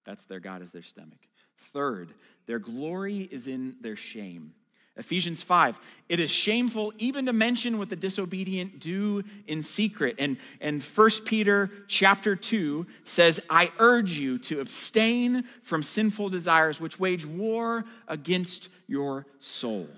[0.06, 1.28] That's their God is their stomach.
[1.58, 2.14] Third,
[2.46, 4.54] their glory is in their shame.
[4.98, 5.78] Ephesians 5,
[6.08, 10.16] it is shameful even to mention what the disobedient do in secret.
[10.20, 16.80] And, and 1 Peter chapter 2 says, I urge you to abstain from sinful desires
[16.80, 19.90] which wage war against your soul.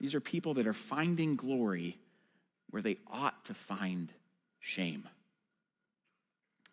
[0.00, 1.96] These are people that are finding glory
[2.70, 4.12] where they ought to find
[4.58, 5.08] shame.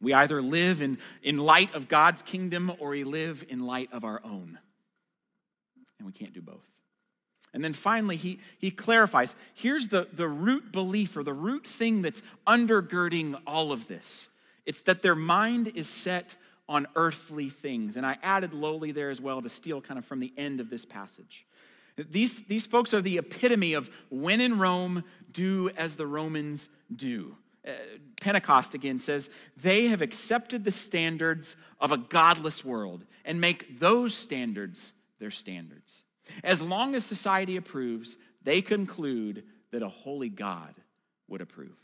[0.01, 4.03] We either live in, in light of God's kingdom or we live in light of
[4.03, 4.57] our own.
[5.99, 6.67] And we can't do both.
[7.53, 12.01] And then finally, he, he clarifies here's the, the root belief or the root thing
[12.01, 14.29] that's undergirding all of this
[14.65, 16.35] it's that their mind is set
[16.69, 17.97] on earthly things.
[17.97, 20.69] And I added lowly there as well to steal kind of from the end of
[20.69, 21.45] this passage.
[21.97, 27.35] These, these folks are the epitome of when in Rome, do as the Romans do.
[27.67, 27.71] Uh,
[28.21, 29.29] Pentecost again says,
[29.61, 36.01] they have accepted the standards of a godless world and make those standards their standards.
[36.43, 40.73] As long as society approves, they conclude that a holy God
[41.27, 41.75] would approve.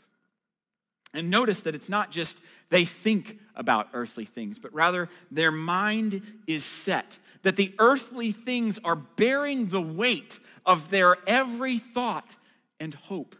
[1.12, 6.22] And notice that it's not just they think about earthly things, but rather their mind
[6.46, 12.36] is set, that the earthly things are bearing the weight of their every thought
[12.78, 13.34] and hope.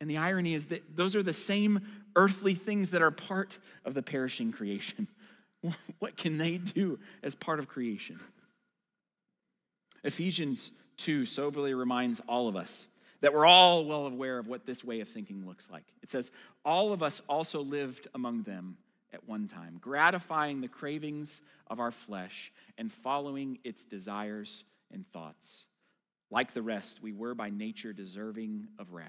[0.00, 1.80] And the irony is that those are the same
[2.16, 5.08] earthly things that are part of the perishing creation.
[5.98, 8.20] What can they do as part of creation?
[10.04, 12.86] Ephesians 2 soberly reminds all of us
[13.20, 15.84] that we're all well aware of what this way of thinking looks like.
[16.02, 16.30] It says,
[16.64, 18.76] All of us also lived among them
[19.14, 25.66] at one time, gratifying the cravings of our flesh and following its desires and thoughts.
[26.30, 29.08] Like the rest, we were by nature deserving of wrath.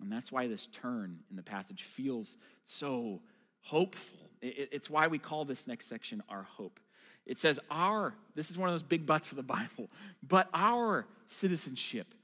[0.00, 2.36] And that's why this turn in the passage feels
[2.66, 3.22] so
[3.62, 4.30] hopeful.
[4.42, 6.78] It's why we call this next section our hope.
[7.26, 9.88] It says, Our, this is one of those big butts of the Bible,
[10.26, 12.14] but our citizenship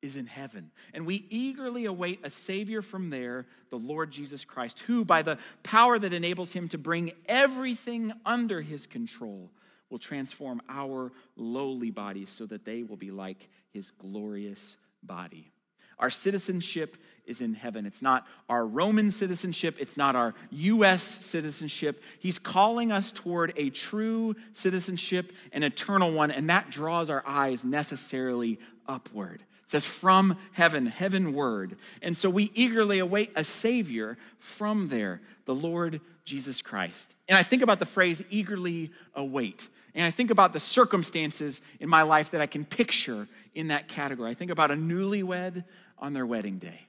[0.00, 0.70] is in heaven.
[0.94, 5.38] And we eagerly await a Savior from there, the Lord Jesus Christ, who, by the
[5.62, 9.50] power that enables him to bring everything under his control,
[9.90, 15.50] will transform our lowly bodies so that they will be like his glorious body.
[15.98, 16.96] Our citizenship
[17.28, 17.86] is in heaven.
[17.86, 22.02] It's not our Roman citizenship, it's not our US citizenship.
[22.18, 27.64] He's calling us toward a true citizenship, an eternal one, and that draws our eyes
[27.64, 29.42] necessarily upward.
[29.62, 31.76] It says, from heaven, heavenward.
[32.00, 37.14] And so we eagerly await a Savior from there, the Lord Jesus Christ.
[37.28, 39.68] And I think about the phrase eagerly await.
[39.94, 43.88] And I think about the circumstances in my life that I can picture in that
[43.88, 44.30] category.
[44.30, 45.64] I think about a newlywed
[45.98, 46.80] on their wedding day.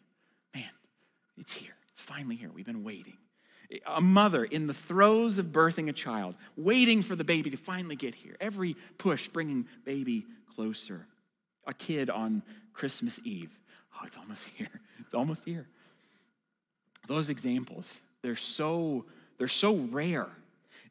[0.53, 0.63] Man,
[1.37, 1.75] it's here.
[1.91, 2.49] It's finally here.
[2.53, 3.17] We've been waiting.
[3.85, 7.95] A mother in the throes of birthing a child, waiting for the baby to finally
[7.95, 8.35] get here.
[8.39, 11.05] Every push bringing baby closer.
[11.67, 12.41] A kid on
[12.73, 13.51] Christmas Eve.
[13.93, 14.81] Oh, it's almost here.
[14.99, 15.67] It's almost here.
[17.07, 19.05] Those examples, they're so
[19.37, 20.27] they're so rare.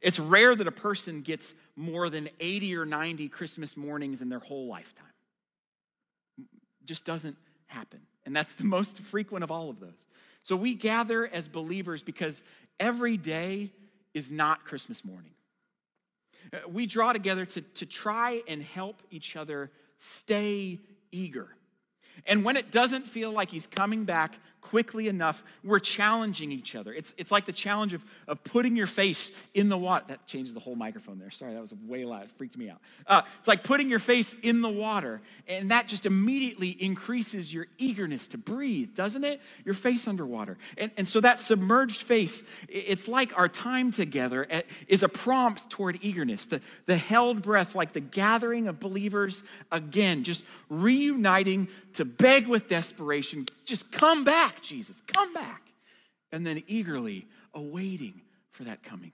[0.01, 4.39] It's rare that a person gets more than 80 or 90 Christmas mornings in their
[4.39, 5.05] whole lifetime.
[6.85, 7.37] Just doesn't
[7.69, 8.01] happen.
[8.27, 10.07] And that's the most frequent of all of those.
[10.43, 12.43] So we gather as believers because
[12.81, 13.73] every day
[14.14, 15.33] is not Christmas morning.
[16.53, 20.81] Uh, we draw together to, to try and help each other stay
[21.12, 21.49] eager.
[22.27, 24.39] And when it doesn't feel like he's coming back
[24.69, 26.93] quickly enough, we're challenging each other.
[26.93, 30.05] It's, it's like the challenge of, of putting your face in the water.
[30.09, 31.31] That changes the whole microphone there.
[31.31, 32.25] Sorry, that was way loud.
[32.25, 32.79] It freaked me out.
[33.07, 37.66] Uh, it's like putting your face in the water, and that just immediately increases your
[37.79, 39.41] eagerness to breathe, doesn't it?
[39.64, 40.59] Your face underwater.
[40.77, 45.71] And, and so that submerged face, it's like our time together eh, is a prompt
[45.71, 46.45] toward eagerness.
[46.45, 52.69] The, the held breath, like the gathering of believers again, just reuniting to beg with
[52.69, 55.63] desperation, just come back, Jesus, come back.
[56.31, 59.13] And then eagerly awaiting for that coming.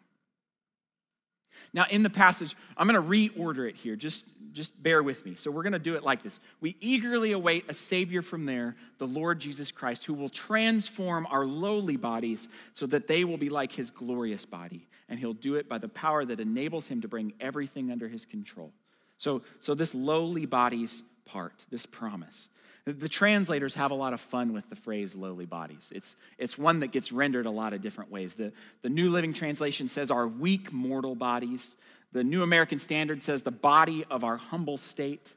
[1.72, 3.96] Now, in the passage, I'm going to reorder it here.
[3.96, 5.34] Just, just bear with me.
[5.34, 6.40] So, we're going to do it like this.
[6.60, 11.44] We eagerly await a Savior from there, the Lord Jesus Christ, who will transform our
[11.44, 14.86] lowly bodies so that they will be like his glorious body.
[15.08, 18.24] And he'll do it by the power that enables him to bring everything under his
[18.24, 18.72] control.
[19.18, 22.48] So, so this lowly bodies part, this promise.
[22.86, 25.90] The translators have a lot of fun with the phrase lowly bodies.
[25.94, 28.34] It's, it's one that gets rendered a lot of different ways.
[28.34, 31.78] The, the New Living Translation says our weak mortal bodies.
[32.12, 35.32] The New American Standard says the body of our humble state.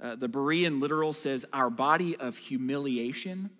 [0.00, 3.50] Uh, the Berean literal says our body of humiliation.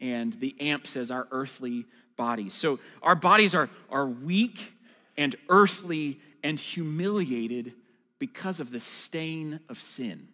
[0.00, 1.84] And the AMP says our earthly
[2.16, 2.54] bodies.
[2.54, 4.72] So our bodies are, are weak
[5.16, 7.72] and earthly and humiliated
[8.20, 10.28] because of the stain of sin.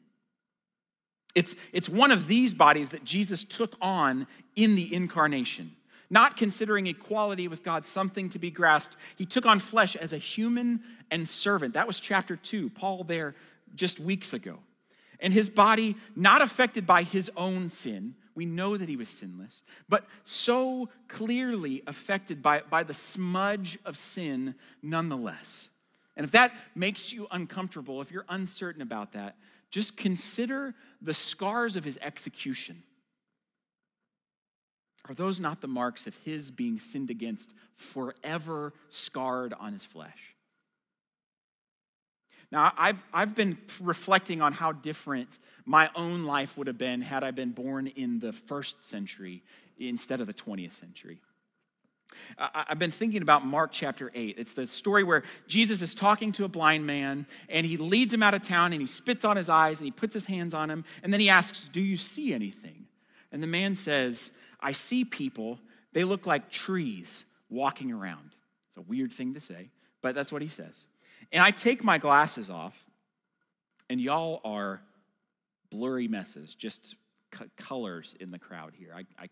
[1.35, 5.73] It's, it's one of these bodies that Jesus took on in the incarnation.
[6.11, 10.19] Not considering equality with God something to be grasped, he took on flesh as a
[10.19, 10.81] human
[11.11, 11.75] and servant.
[11.75, 13.35] That was chapter two, Paul there
[13.75, 14.59] just weeks ago.
[15.19, 19.63] And his body, not affected by his own sin, we know that he was sinless,
[19.89, 25.71] but so clearly affected by, by the smudge of sin nonetheless.
[26.17, 29.37] And if that makes you uncomfortable, if you're uncertain about that,
[29.71, 32.83] just consider the scars of his execution.
[35.09, 40.35] Are those not the marks of his being sinned against, forever scarred on his flesh?
[42.51, 47.25] Now, I've, I've been reflecting on how different my own life would have been had
[47.25, 49.43] I been born in the first century
[49.77, 51.21] instead of the 20th century.
[52.39, 54.37] I've been thinking about Mark chapter 8.
[54.39, 58.23] It's the story where Jesus is talking to a blind man and he leads him
[58.23, 60.71] out of town and he spits on his eyes and he puts his hands on
[60.71, 62.87] him and then he asks, Do you see anything?
[63.33, 65.59] And the man says, I see people.
[65.93, 68.35] They look like trees walking around.
[68.69, 69.71] It's a weird thing to say,
[70.03, 70.87] but that's what he says.
[71.33, 72.75] And I take my glasses off
[73.89, 74.81] and y'all are
[75.71, 76.97] blurry messes, just
[77.57, 78.93] colors in the crowd here.
[78.95, 79.29] I, I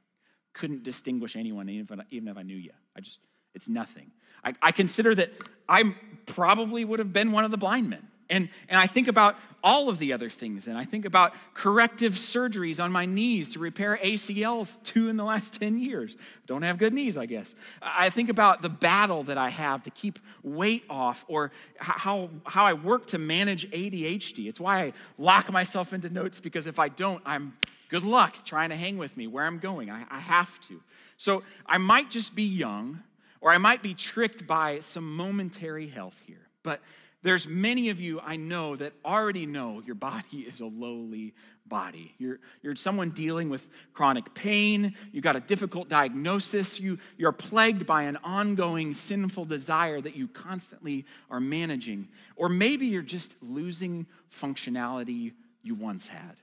[0.53, 2.73] couldn't distinguish anyone, even if, even if I knew you.
[2.97, 3.19] I just,
[3.55, 4.11] it's nothing.
[4.45, 5.33] I, I consider that
[5.69, 5.95] I
[6.27, 8.07] probably would have been one of the blind men.
[8.33, 10.67] And, and I think about all of the other things.
[10.67, 15.25] And I think about corrective surgeries on my knees to repair ACLs, two in the
[15.25, 16.17] last 10 years.
[16.47, 17.55] Don't have good knees, I guess.
[17.83, 22.65] I think about the battle that I have to keep weight off or how, how
[22.65, 24.49] I work to manage ADHD.
[24.49, 27.53] It's why I lock myself into notes because if I don't, I'm
[27.91, 29.91] good luck trying to hang with me where I'm going.
[29.91, 30.81] I, I have to.
[31.19, 33.03] So I might just be young
[33.43, 36.49] or I might be tricked by some momentary health here.
[36.63, 36.81] But
[37.23, 41.35] there's many of you I know that already know your body is a lowly
[41.67, 42.15] body.
[42.19, 47.87] You're, you're someone dealing with chronic pain, you got a difficult diagnosis, you, you're plagued
[47.87, 52.09] by an ongoing sinful desire that you constantly are managing.
[52.37, 56.37] Or maybe you're just losing functionality you once had.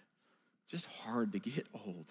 [0.69, 2.05] Just hard to get old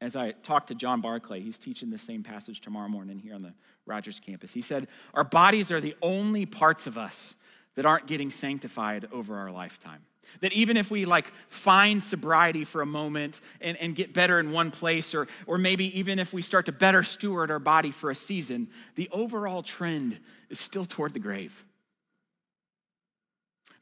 [0.00, 3.42] as I talked to John Barclay, he's teaching the same passage tomorrow morning here on
[3.42, 3.52] the
[3.90, 4.52] Rogers campus.
[4.52, 7.34] He said, Our bodies are the only parts of us
[7.74, 10.00] that aren't getting sanctified over our lifetime.
[10.40, 14.52] That even if we like find sobriety for a moment and, and get better in
[14.52, 18.10] one place, or, or maybe even if we start to better steward our body for
[18.10, 21.64] a season, the overall trend is still toward the grave.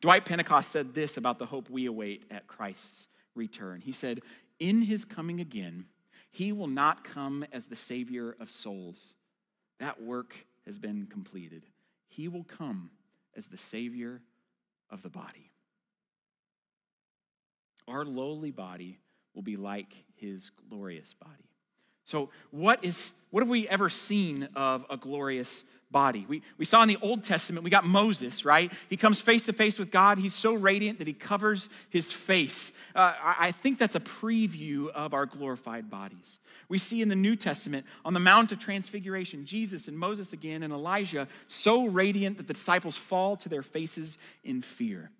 [0.01, 3.81] Dwight Pentecost said this about the hope we await at Christ's return.
[3.81, 4.23] He said,
[4.59, 5.87] In his coming again,
[6.31, 9.15] he will not come as the Savior of souls.
[9.79, 10.35] That work
[10.67, 11.63] has been completed.
[12.09, 12.91] He will come
[13.37, 14.21] as the Savior
[14.91, 15.51] of the body.
[17.87, 18.99] Our lowly body
[19.35, 21.49] will be like his glorious body.
[22.05, 26.27] So, what, is, what have we ever seen of a glorious body.
[26.29, 28.71] We, we saw in the Old Testament, we got Moses, right?
[28.91, 30.19] He comes face to face with God.
[30.19, 32.73] He's so radiant that he covers his face.
[32.95, 36.39] Uh, I, I think that's a preview of our glorified bodies.
[36.69, 40.63] We see in the New Testament, on the Mount of Transfiguration, Jesus and Moses again
[40.63, 45.11] and Elijah, so radiant that the disciples fall to their faces in fear.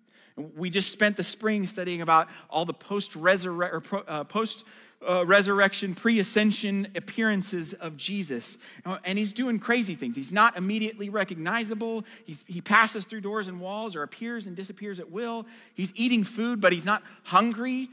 [0.55, 4.63] We just spent the spring studying about all the post resurrection, uh, post
[5.07, 8.57] uh, resurrection, pre ascension appearances of Jesus.
[9.05, 10.15] And he's doing crazy things.
[10.15, 12.05] He's not immediately recognizable.
[12.25, 15.45] He's, he passes through doors and walls or appears and disappears at will.
[15.73, 17.89] He's eating food, but he's not hungry.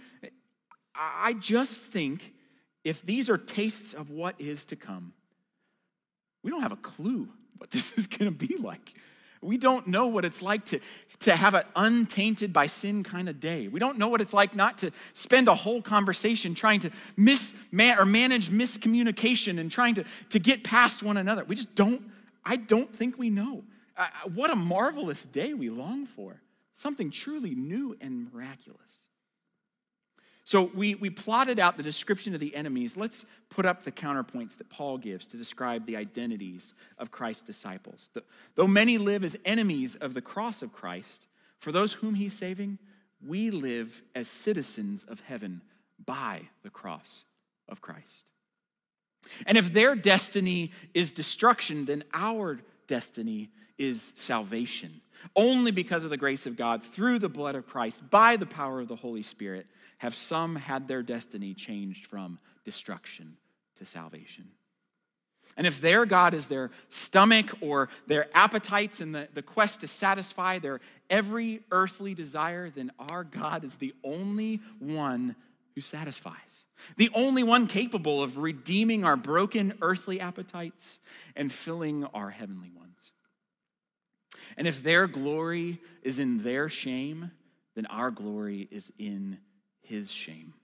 [0.94, 2.32] I just think
[2.84, 5.12] if these are tastes of what is to come,
[6.42, 7.28] we don't have a clue
[7.58, 8.94] what this is going to be like.
[9.42, 10.80] We don't know what it's like to
[11.20, 13.68] to have an untainted by sin kind of day.
[13.68, 17.54] We don't know what it's like not to spend a whole conversation trying to miss
[17.72, 21.44] or manage miscommunication and trying to, to get past one another.
[21.44, 22.02] We just don't,
[22.44, 23.64] I don't think we know.
[23.96, 26.40] Uh, what a marvelous day we long for.
[26.72, 29.05] Something truly new and miraculous.
[30.46, 32.96] So we, we plotted out the description of the enemies.
[32.96, 38.08] Let's put up the counterpoints that Paul gives to describe the identities of Christ's disciples.
[38.54, 41.26] Though many live as enemies of the cross of Christ,
[41.58, 42.78] for those whom he's saving,
[43.26, 45.62] we live as citizens of heaven
[46.04, 47.24] by the cross
[47.68, 48.30] of Christ.
[49.46, 55.00] And if their destiny is destruction, then our destiny is salvation.
[55.34, 58.80] Only because of the grace of God, through the blood of Christ, by the power
[58.80, 59.66] of the Holy Spirit,
[59.98, 63.36] have some had their destiny changed from destruction
[63.78, 64.48] to salvation.
[65.56, 69.88] And if their God is their stomach or their appetites and the, the quest to
[69.88, 75.34] satisfy their every earthly desire, then our God is the only one
[75.74, 76.64] who satisfies,
[76.96, 81.00] the only one capable of redeeming our broken earthly appetites
[81.34, 83.12] and filling our heavenly ones.
[84.56, 87.30] And if their glory is in their shame,
[87.74, 89.38] then our glory is in
[89.86, 90.54] his shame.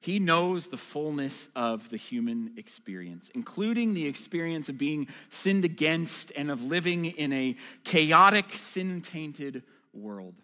[0.00, 6.32] He knows the fullness of the human experience, including the experience of being sinned against
[6.36, 10.34] and of living in a chaotic, sin tainted world.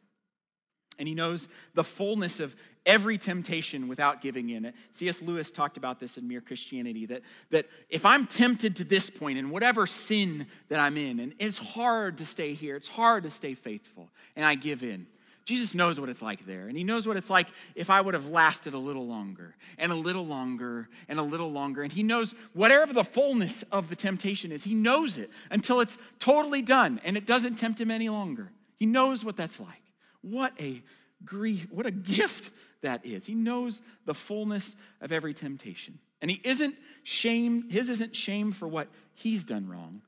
[0.96, 2.54] And he knows the fullness of
[2.86, 4.72] every temptation without giving in.
[4.92, 5.22] C.S.
[5.22, 9.38] Lewis talked about this in Mere Christianity that, that if I'm tempted to this point
[9.38, 13.30] in whatever sin that I'm in, and it's hard to stay here, it's hard to
[13.30, 15.06] stay faithful, and I give in,
[15.48, 16.68] Jesus knows what it's like there.
[16.68, 19.90] And he knows what it's like if I would have lasted a little longer and
[19.90, 21.82] a little longer and a little longer.
[21.82, 25.96] And he knows whatever the fullness of the temptation is, he knows it until it's
[26.18, 28.52] totally done and it doesn't tempt him any longer.
[28.76, 29.82] He knows what that's like.
[30.20, 30.82] What a
[31.24, 33.24] grief, what a gift that is.
[33.24, 35.98] He knows the fullness of every temptation.
[36.20, 40.02] And he isn't shame, his isn't shame for what he's done wrong.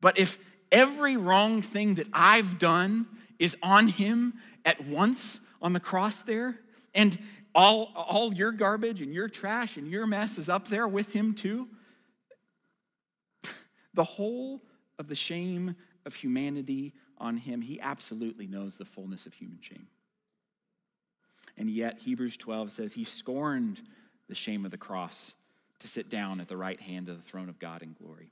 [0.00, 0.38] But if
[0.70, 3.08] every wrong thing that I've done
[3.40, 4.34] is on him
[4.64, 6.60] at once on the cross there.
[6.94, 7.18] And
[7.54, 11.34] all, all your garbage and your trash and your mess is up there with him
[11.34, 11.66] too.
[13.92, 14.62] The whole
[15.00, 15.74] of the shame
[16.06, 19.88] of humanity on him, he absolutely knows the fullness of human shame.
[21.58, 23.80] And yet, Hebrews 12 says he scorned
[24.28, 25.34] the shame of the cross
[25.80, 28.30] to sit down at the right hand of the throne of God in glory.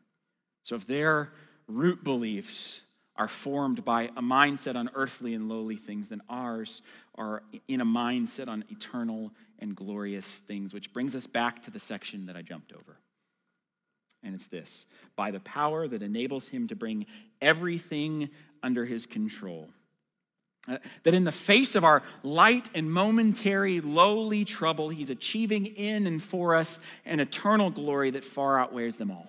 [0.62, 1.32] So, if their
[1.66, 2.82] root beliefs
[3.18, 6.82] are formed by a mindset on earthly and lowly things, then ours
[7.16, 11.80] are in a mindset on eternal and glorious things, which brings us back to the
[11.80, 12.96] section that I jumped over.
[14.22, 17.06] And it's this by the power that enables him to bring
[17.40, 18.30] everything
[18.62, 19.68] under his control.
[20.68, 26.06] Uh, that in the face of our light and momentary lowly trouble, he's achieving in
[26.06, 29.28] and for us an eternal glory that far outweighs them all.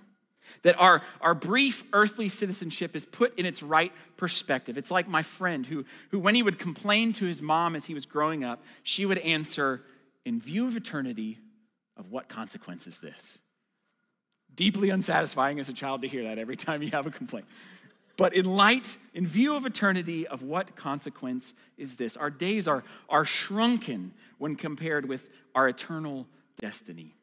[0.64, 4.78] That our, our brief earthly citizenship is put in its right perspective.
[4.78, 7.94] It's like my friend who, who, when he would complain to his mom as he
[7.94, 9.82] was growing up, she would answer,
[10.26, 11.38] In view of eternity,
[11.98, 13.40] of what consequence is this?
[14.56, 17.46] Deeply unsatisfying as a child to hear that every time you have a complaint.
[18.20, 22.18] But in light, in view of eternity, of what consequence is this?
[22.18, 25.26] Our days are, are shrunken when compared with
[25.56, 26.28] our eternal
[26.60, 27.16] destiny.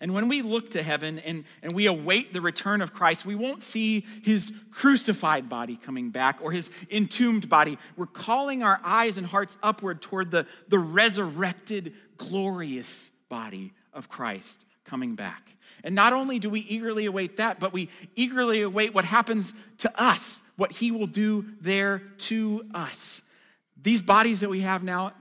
[0.00, 3.34] And when we look to heaven and, and we await the return of Christ, we
[3.34, 7.78] won't see his crucified body coming back or his entombed body.
[7.96, 14.64] We're calling our eyes and hearts upward toward the, the resurrected, glorious body of Christ
[14.84, 15.52] coming back.
[15.84, 20.02] And not only do we eagerly await that, but we eagerly await what happens to
[20.02, 23.22] us, what he will do there to us.
[23.82, 25.12] These bodies that we have now,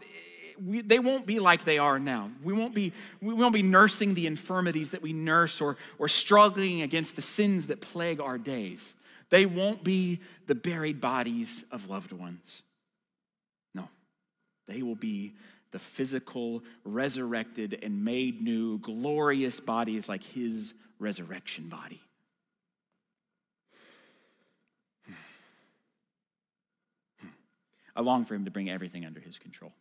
[0.65, 2.31] we, they won't be like they are now.
[2.43, 6.81] We won't be, we won't be nursing the infirmities that we nurse or, or struggling
[6.81, 8.95] against the sins that plague our days.
[9.29, 12.63] They won't be the buried bodies of loved ones.
[13.73, 13.87] No,
[14.67, 15.33] they will be
[15.71, 22.01] the physical, resurrected, and made new, glorious bodies like his resurrection body.
[25.05, 25.13] Hmm.
[27.21, 27.27] Hmm.
[27.27, 27.33] Hmm.
[27.95, 29.71] I long for him to bring everything under his control.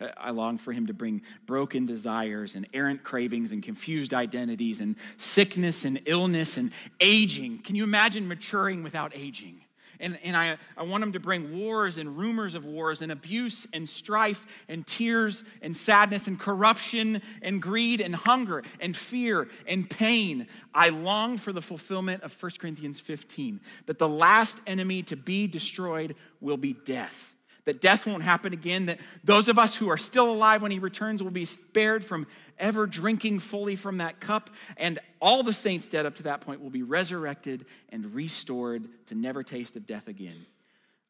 [0.00, 4.80] Uh, I long for him to bring broken desires and errant cravings and confused identities
[4.80, 7.58] and sickness and illness and aging.
[7.58, 9.62] Can you imagine maturing without aging?
[10.02, 13.68] And, and I, I want him to bring wars and rumors of wars and abuse
[13.72, 19.88] and strife and tears and sadness and corruption and greed and hunger and fear and
[19.88, 20.48] pain.
[20.74, 25.46] I long for the fulfillment of 1 Corinthians 15 that the last enemy to be
[25.46, 27.31] destroyed will be death
[27.64, 30.78] that death won't happen again, that those of us who are still alive when he
[30.78, 32.26] returns will be spared from
[32.58, 36.60] ever drinking fully from that cup, and all the saints dead up to that point
[36.60, 40.46] will be resurrected and restored to never taste of death again.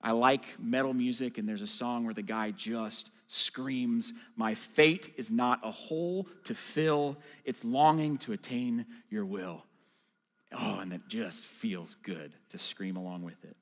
[0.03, 5.14] I like metal music, and there's a song where the guy just screams, My fate
[5.16, 9.64] is not a hole to fill, it's longing to attain your will.
[10.53, 13.57] Oh, and that just feels good to scream along with it.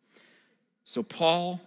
[0.82, 1.60] So, Paul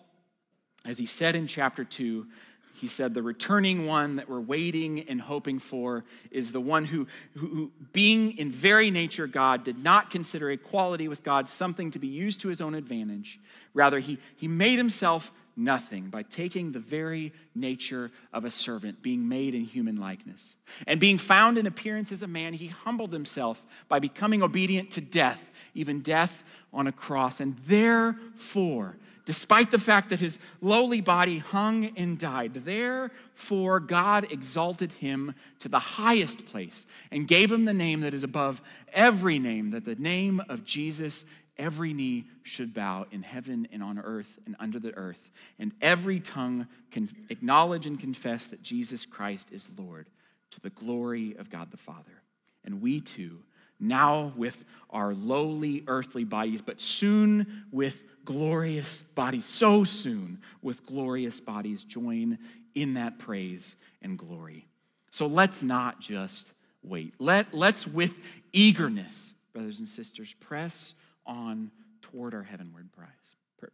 [0.85, 2.27] as he said in chapter 2,
[2.75, 7.07] he said, The returning one that we're waiting and hoping for is the one who,
[7.37, 11.99] who, who, being in very nature God, did not consider equality with God something to
[11.99, 13.39] be used to his own advantage.
[13.73, 19.29] Rather, he, he made himself nothing by taking the very nature of a servant, being
[19.29, 20.55] made in human likeness.
[20.87, 25.01] And being found in appearance as a man, he humbled himself by becoming obedient to
[25.01, 25.41] death,
[25.75, 27.39] even death on a cross.
[27.39, 28.95] And therefore,
[29.25, 32.53] despite the fact that his lowly body hung and died.
[32.53, 38.23] Therefore, God exalted him to the highest place and gave him the name that is
[38.23, 38.61] above
[38.91, 41.25] every name, that the name of Jesus
[41.57, 46.19] every knee should bow in heaven and on earth and under the earth, and every
[46.19, 50.07] tongue can acknowledge and confess that Jesus Christ is Lord
[50.51, 52.21] to the glory of God the Father.
[52.65, 53.39] And we too,
[53.83, 61.39] now with our lowly earthly bodies, but soon with glorious bodies, so soon with glorious
[61.39, 62.37] bodies, join
[62.75, 64.67] in that praise and glory.
[65.11, 66.53] So let's not just
[66.83, 67.13] wait.
[67.19, 68.15] Let, let's with
[68.51, 70.93] eagerness, brothers and sisters, press
[71.25, 71.71] on
[72.01, 73.09] toward our heavenward prize.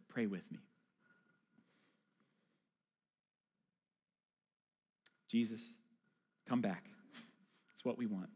[0.08, 0.58] Pray with me.
[5.28, 5.60] Jesus,
[6.48, 6.84] come back.
[7.72, 8.28] It's what we want.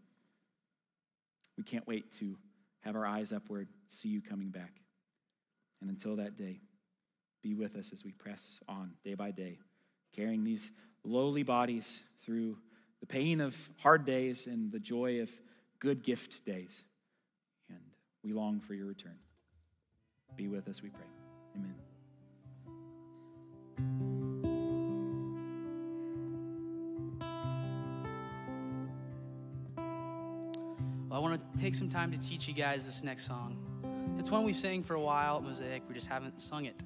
[1.57, 2.37] We can't wait to
[2.81, 4.73] have our eyes upward, see you coming back.
[5.81, 6.61] And until that day,
[7.43, 9.59] be with us as we press on day by day,
[10.15, 10.71] carrying these
[11.05, 12.57] lowly bodies through
[13.01, 15.31] the pain of hard days and the joy of
[15.79, 16.73] good gift days.
[17.69, 17.81] And
[18.23, 19.19] we long for your return.
[20.37, 21.07] Be with us, we pray.
[21.57, 21.75] Amen.
[31.25, 33.57] Want to take some time to teach you guys this next song.
[34.19, 35.83] It's one we've sang for a while at Mosaic.
[35.89, 36.77] We just haven't sung it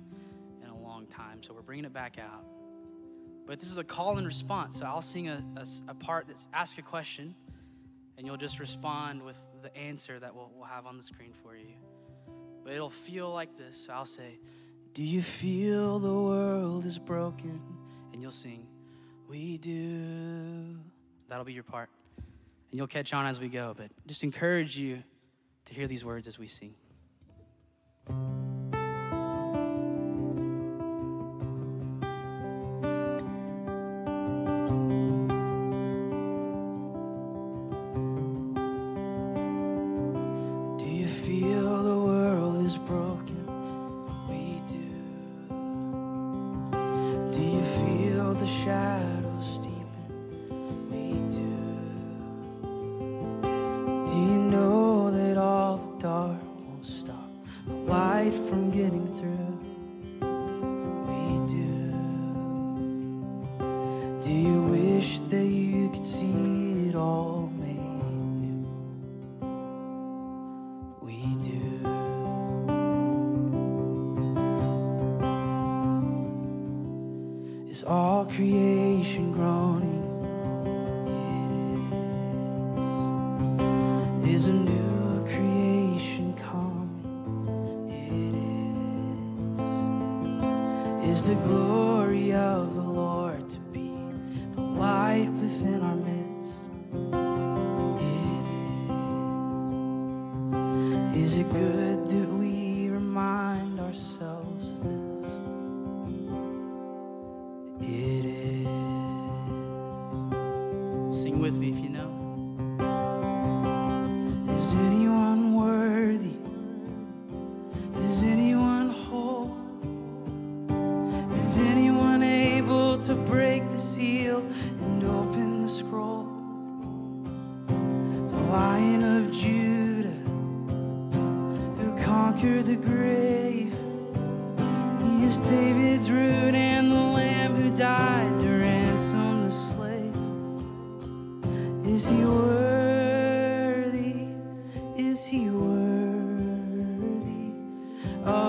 [0.62, 2.44] in a long time, so we're bringing it back out.
[3.48, 4.78] But this is a call and response.
[4.78, 7.34] So I'll sing a, a, a part that's ask a question,
[8.16, 11.56] and you'll just respond with the answer that we'll, we'll have on the screen for
[11.56, 11.74] you.
[12.62, 13.86] But it'll feel like this.
[13.86, 14.38] So I'll say,
[14.94, 17.60] Do you feel the world is broken?
[18.12, 18.68] And you'll sing,
[19.28, 20.78] We do.
[21.28, 21.90] That'll be your part.
[22.70, 23.74] And you'll catch on as we go.
[23.76, 25.02] But just encourage you
[25.66, 26.74] to hear these words as we sing.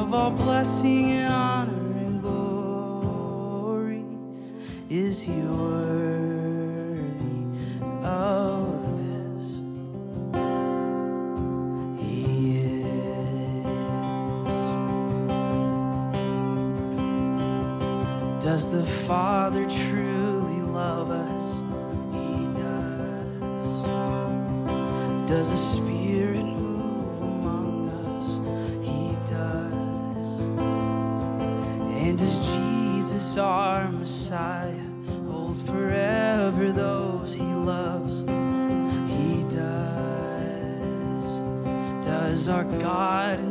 [0.10, 4.04] Of all blessing and honor and glory?
[4.90, 6.66] Is he worthy
[8.04, 9.46] of this?
[12.04, 13.66] He is.
[18.44, 21.54] Does the Father truly love us?
[22.16, 23.72] He does.
[25.30, 25.58] Does the
[33.40, 34.80] our Messiah,
[35.28, 38.22] hold forever those he loves?
[39.12, 41.26] He does.
[42.06, 43.49] Does our God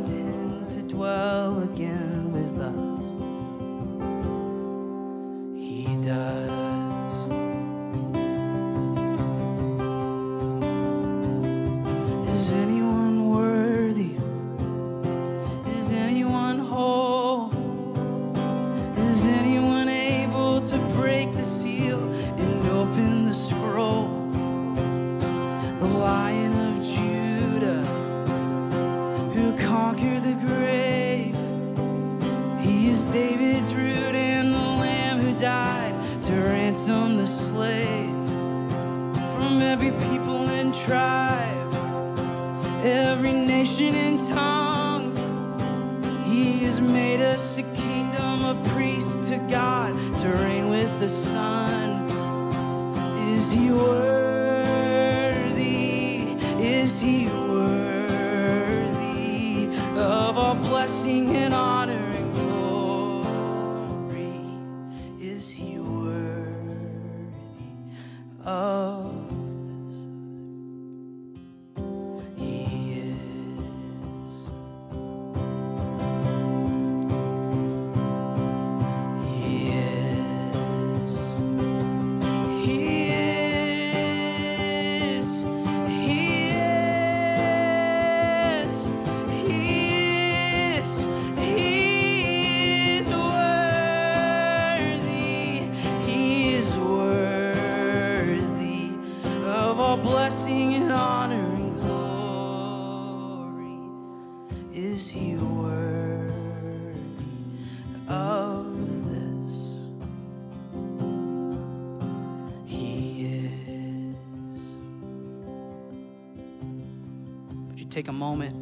[117.99, 118.55] take a moment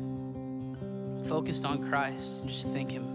[1.29, 3.05] focused on Christ and just thank Him.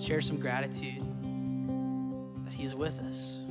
[0.00, 1.04] Share some gratitude
[2.44, 3.43] that He's with us.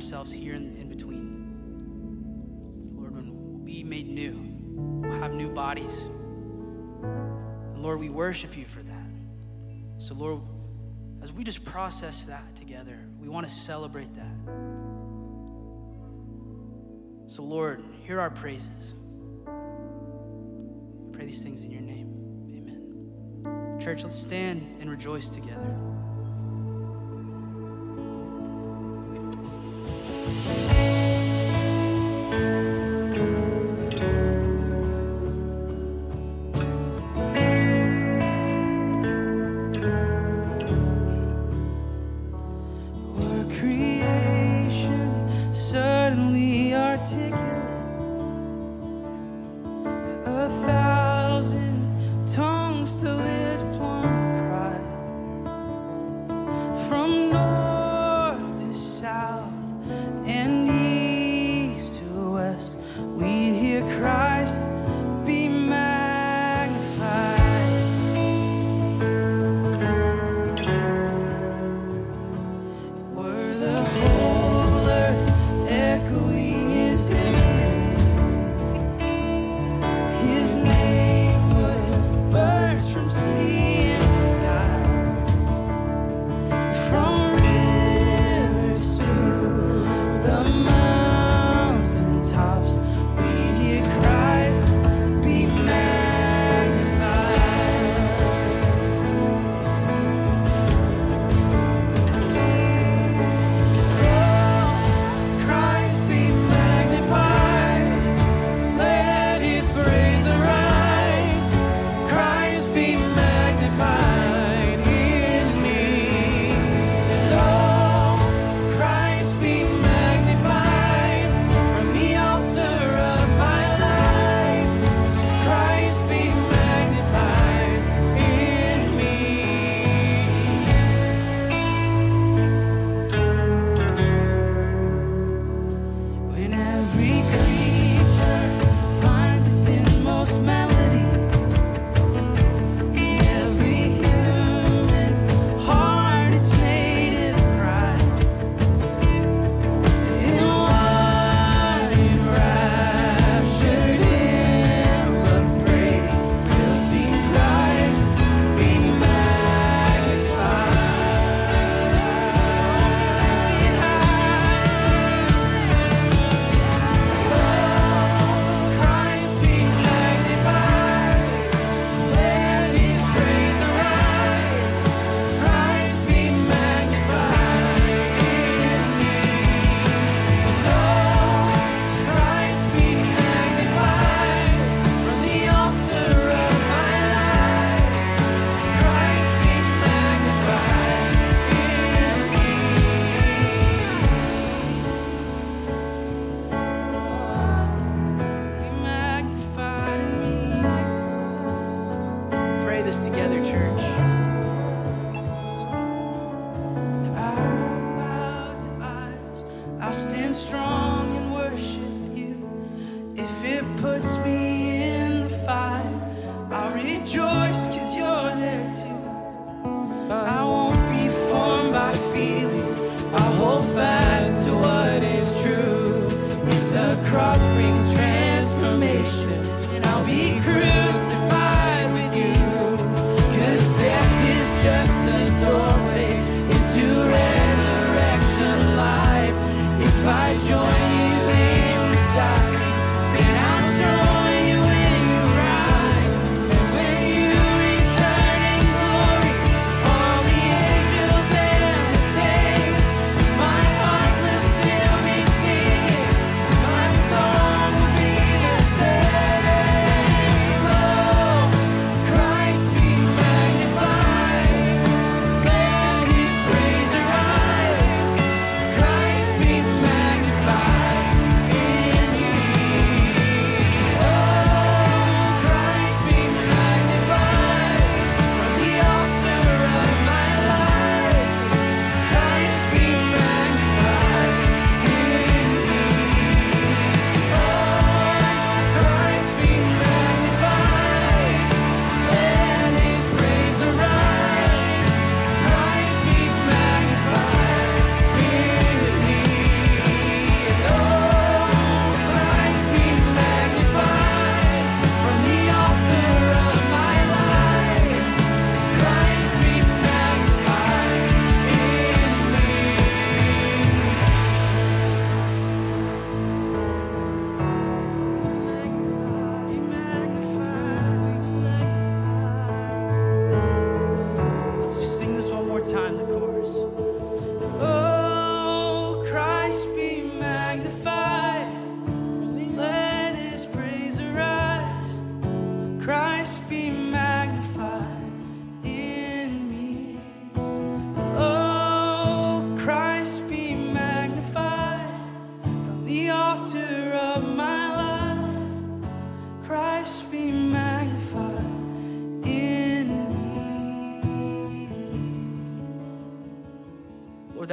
[0.00, 1.44] ourselves here in, in between.
[2.94, 4.34] Lord, when we'll be made new,
[5.06, 5.92] we'll have new bodies.
[7.02, 9.10] And Lord, we worship you for that.
[9.98, 10.40] So, Lord,
[11.20, 14.36] as we just process that together, we want to celebrate that.
[17.26, 18.94] So, Lord, hear our praises.
[19.46, 19.52] I
[21.12, 22.08] pray these things in your name.
[22.56, 23.78] Amen.
[23.78, 25.76] Church, let's stand and rejoice together.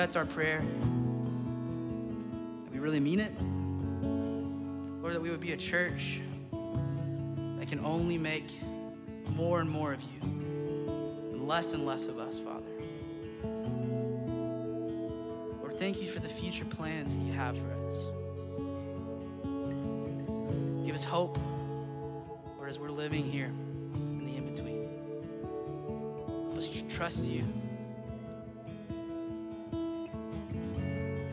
[0.08, 0.64] That's our prayer.
[2.64, 3.34] That we really mean it.
[5.02, 6.22] Lord, that we would be a church
[7.60, 8.50] that can only make
[9.36, 10.30] more and more of you
[11.34, 12.72] and less and less of us, Father.
[15.60, 17.98] Lord, thank you for the future plans that you have for us.
[20.86, 21.38] Give us hope,
[22.56, 23.52] Lord, as we're living here
[23.96, 24.88] in the in between.
[26.56, 27.44] Let's trust you.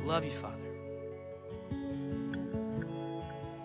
[0.04, 0.56] Love you, Father.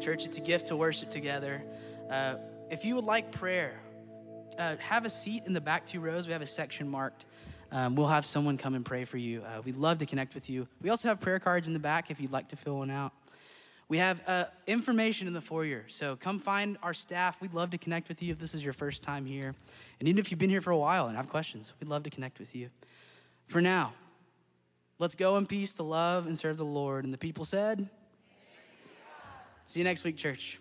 [0.00, 1.62] Church, it's a gift to worship together.
[2.10, 2.36] Uh,
[2.70, 3.78] if you would like prayer,
[4.58, 6.26] uh, have a seat in the back two rows.
[6.26, 7.26] We have a section marked.
[7.70, 9.42] Um, we'll have someone come and pray for you.
[9.42, 10.66] Uh, we'd love to connect with you.
[10.80, 13.12] We also have prayer cards in the back if you'd like to fill one out.
[13.92, 17.38] We have uh, information in the foyer, so come find our staff.
[17.42, 19.54] We'd love to connect with you if this is your first time here.
[20.00, 22.08] And even if you've been here for a while and have questions, we'd love to
[22.08, 22.70] connect with you.
[23.48, 23.92] For now,
[24.98, 27.04] let's go in peace to love and serve the Lord.
[27.04, 27.86] And the people said,
[29.66, 30.58] See you next week, church.